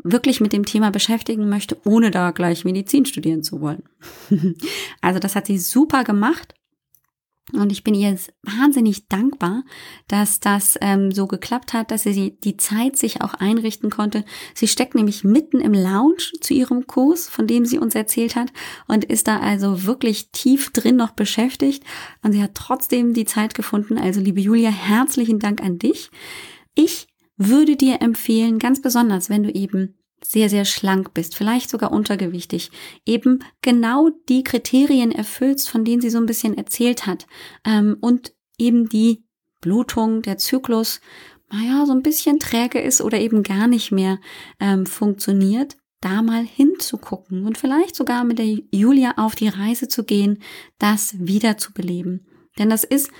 [0.03, 3.83] wirklich mit dem Thema beschäftigen möchte, ohne da gleich Medizin studieren zu wollen.
[5.03, 6.55] also das hat sie super gemacht
[7.53, 9.65] und ich bin ihr wahnsinnig dankbar,
[10.07, 14.25] dass das ähm, so geklappt hat, dass sie die Zeit sich auch einrichten konnte.
[14.55, 18.53] Sie steckt nämlich mitten im Lounge zu ihrem Kurs, von dem sie uns erzählt hat,
[18.87, 21.85] und ist da also wirklich tief drin noch beschäftigt.
[22.23, 23.99] Und sie hat trotzdem die Zeit gefunden.
[23.99, 26.11] Also liebe Julia, herzlichen Dank an dich.
[26.75, 31.93] Ich würde dir empfehlen, ganz besonders, wenn du eben sehr, sehr schlank bist, vielleicht sogar
[31.93, 32.71] untergewichtig,
[33.07, 37.27] eben genau die Kriterien erfüllst, von denen sie so ein bisschen erzählt hat,
[37.65, 39.25] ähm, und eben die
[39.61, 41.01] Blutung, der Zyklus,
[41.51, 44.19] naja, so ein bisschen träge ist oder eben gar nicht mehr
[44.61, 50.05] ähm, funktioniert, da mal hinzugucken und vielleicht sogar mit der Julia auf die Reise zu
[50.05, 50.41] gehen,
[50.79, 52.27] das wieder zu beleben.
[52.59, 53.11] Denn das ist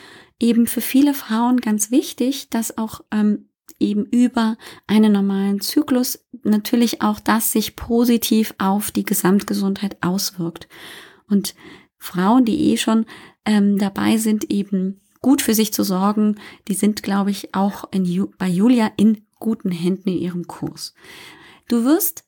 [0.41, 4.57] eben für viele Frauen ganz wichtig, dass auch ähm, eben über
[4.87, 10.69] einen normalen Zyklus natürlich auch das sich positiv auf die Gesamtgesundheit auswirkt.
[11.29, 11.55] Und
[11.99, 13.07] Frauen, die eh schon
[13.45, 16.37] ähm, dabei sind, eben gut für sich zu sorgen,
[16.69, 20.95] die sind, glaube ich, auch in, bei Julia in guten Händen in ihrem Kurs.
[21.69, 22.25] Du wirst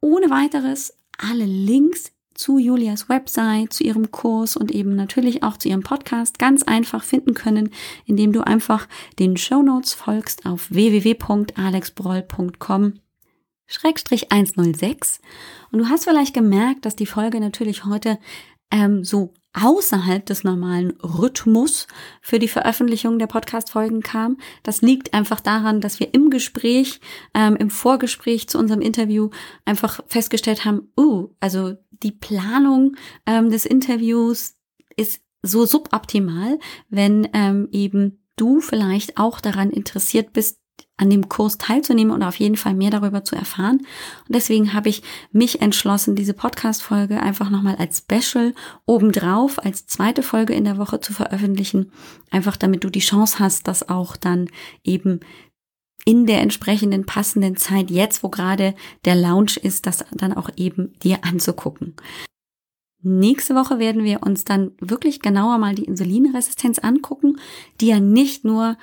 [0.00, 5.68] ohne weiteres alle Links zu Julias Website, zu ihrem Kurs und eben natürlich auch zu
[5.68, 7.70] ihrem Podcast ganz einfach finden können,
[8.06, 12.94] indem du einfach den Show Notes folgst auf www.alexbroll.com
[13.66, 15.20] Schrägstrich 106
[15.72, 18.18] und du hast vielleicht gemerkt, dass die Folge natürlich heute
[18.70, 21.86] ähm, so außerhalb des normalen Rhythmus
[22.20, 24.36] für die Veröffentlichung der Podcast-Folgen kam.
[24.62, 27.00] Das liegt einfach daran, dass wir im Gespräch,
[27.34, 29.30] ähm, im Vorgespräch zu unserem Interview
[29.64, 32.96] einfach festgestellt haben, uh, also die Planung
[33.26, 34.56] ähm, des Interviews
[34.96, 40.58] ist so suboptimal, wenn ähm, eben du vielleicht auch daran interessiert bist,
[40.96, 43.78] an dem Kurs teilzunehmen und auf jeden Fall mehr darüber zu erfahren.
[43.78, 45.02] Und deswegen habe ich
[45.32, 48.54] mich entschlossen, diese Podcast-Folge einfach nochmal als Special
[48.86, 51.90] obendrauf, als zweite Folge in der Woche zu veröffentlichen.
[52.30, 54.48] Einfach damit du die Chance hast, das auch dann
[54.84, 55.20] eben
[56.04, 60.92] in der entsprechenden passenden Zeit, jetzt wo gerade der Lounge ist, das dann auch eben
[61.00, 61.94] dir anzugucken.
[63.02, 67.36] Nächste Woche werden wir uns dann wirklich genauer mal die Insulinresistenz angucken,
[67.80, 68.78] die ja nicht nur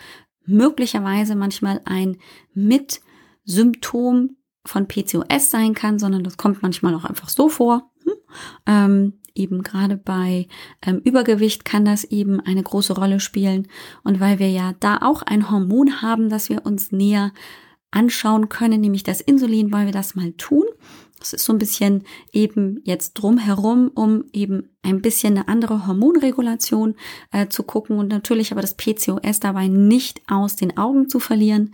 [0.45, 2.17] möglicherweise manchmal ein
[2.53, 7.91] Mitsymptom von PCOS sein kann, sondern das kommt manchmal auch einfach so vor.
[8.03, 8.13] Hm?
[8.65, 10.47] Ähm, eben gerade bei
[10.85, 13.67] ähm, Übergewicht kann das eben eine große Rolle spielen.
[14.03, 17.31] Und weil wir ja da auch ein Hormon haben, das wir uns näher
[17.91, 20.65] anschauen können, nämlich das Insulin, wollen wir das mal tun.
[21.21, 22.03] Das ist so ein bisschen
[22.33, 26.95] eben jetzt drumherum, um eben ein bisschen eine andere Hormonregulation
[27.31, 31.73] äh, zu gucken und natürlich aber das PCOS dabei nicht aus den Augen zu verlieren.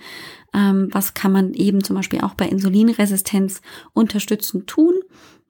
[0.53, 3.61] Ähm, was kann man eben zum Beispiel auch bei Insulinresistenz
[3.93, 4.93] unterstützend tun?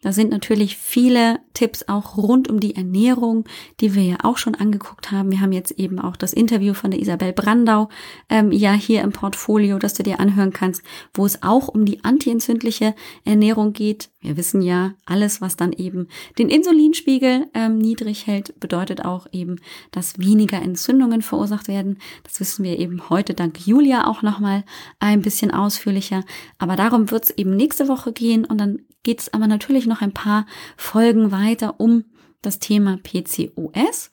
[0.01, 3.45] Da sind natürlich viele Tipps auch rund um die Ernährung,
[3.79, 5.31] die wir ja auch schon angeguckt haben.
[5.31, 7.89] Wir haben jetzt eben auch das Interview von der Isabel Brandau
[8.29, 10.83] ähm, ja hier im Portfolio, das du dir anhören kannst,
[11.15, 12.93] wo es auch um die antientzündliche
[13.25, 14.09] Ernährung geht.
[14.21, 19.55] Wir wissen ja, alles, was dann eben den Insulinspiegel ähm, niedrig hält, bedeutet auch eben,
[19.89, 21.97] dass weniger Entzündungen verursacht werden.
[22.21, 24.63] Das wissen wir eben heute dank Julia auch nochmal
[24.99, 26.23] ein bisschen ausführlicher.
[26.59, 30.01] Aber darum wird es eben nächste Woche gehen und dann geht es aber natürlich noch
[30.01, 30.45] ein paar
[30.76, 32.03] Folgen weiter um
[32.41, 34.12] das Thema PCOS,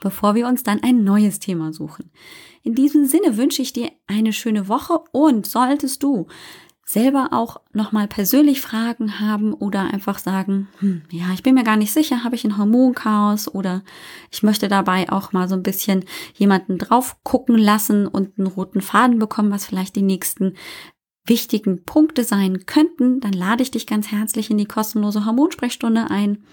[0.00, 2.10] bevor wir uns dann ein neues Thema suchen.
[2.64, 6.26] In diesem Sinne wünsche ich dir eine schöne Woche und solltest du
[6.84, 11.76] selber auch nochmal persönlich Fragen haben oder einfach sagen, hm, ja, ich bin mir gar
[11.76, 13.84] nicht sicher, habe ich ein Hormonchaos oder
[14.32, 16.04] ich möchte dabei auch mal so ein bisschen
[16.34, 20.54] jemanden drauf gucken lassen und einen roten Faden bekommen, was vielleicht die nächsten
[21.28, 26.44] wichtigen Punkte sein könnten, dann lade ich dich ganz herzlich in die kostenlose Hormonsprechstunde ein.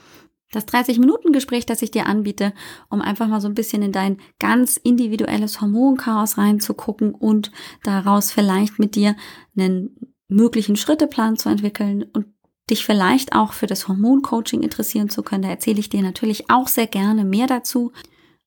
[0.52, 2.54] Das 30-Minuten-Gespräch, das ich dir anbiete,
[2.90, 7.52] um einfach mal so ein bisschen in dein ganz individuelles Hormonchaos reinzugucken und
[7.84, 9.16] daraus vielleicht mit dir
[9.58, 12.28] einen möglichen Schritteplan zu entwickeln und
[12.70, 15.44] dich vielleicht auch für das Hormoncoaching interessieren zu können.
[15.44, 17.92] Da erzähle ich dir natürlich auch sehr gerne mehr dazu.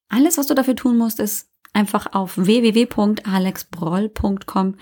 [0.09, 4.77] Alles, was du dafür tun musst, ist einfach auf www.alexbroll.com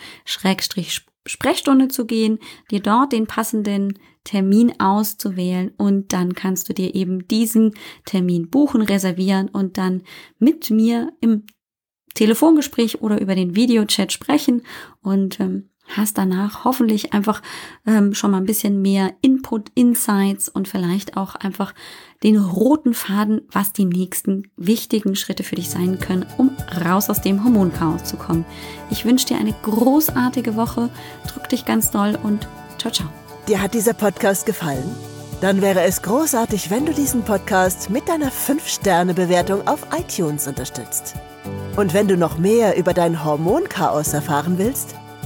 [1.27, 2.39] Sprechstunde zu gehen,
[2.71, 7.75] dir dort den passenden Termin auszuwählen und dann kannst du dir eben diesen
[8.05, 10.03] Termin buchen, reservieren und dann
[10.39, 11.45] mit mir im
[12.15, 14.63] Telefongespräch oder über den Videochat sprechen
[15.03, 17.43] und ähm, hast danach hoffentlich einfach
[17.87, 21.75] ähm, schon mal ein bisschen mehr Input, Insights und vielleicht auch einfach
[22.23, 26.51] den roten Faden, was die nächsten wichtigen Schritte für dich sein können, um
[26.85, 28.45] raus aus dem Hormonchaos zu kommen.
[28.91, 30.91] Ich wünsche dir eine großartige Woche,
[31.29, 33.09] drück dich ganz doll und ciao, ciao.
[33.49, 34.85] Dir hat dieser Podcast gefallen?
[35.41, 41.15] Dann wäre es großartig, wenn du diesen Podcast mit deiner 5-Sterne-Bewertung auf iTunes unterstützt.
[41.77, 44.95] Und wenn du noch mehr über dein Hormonchaos erfahren willst,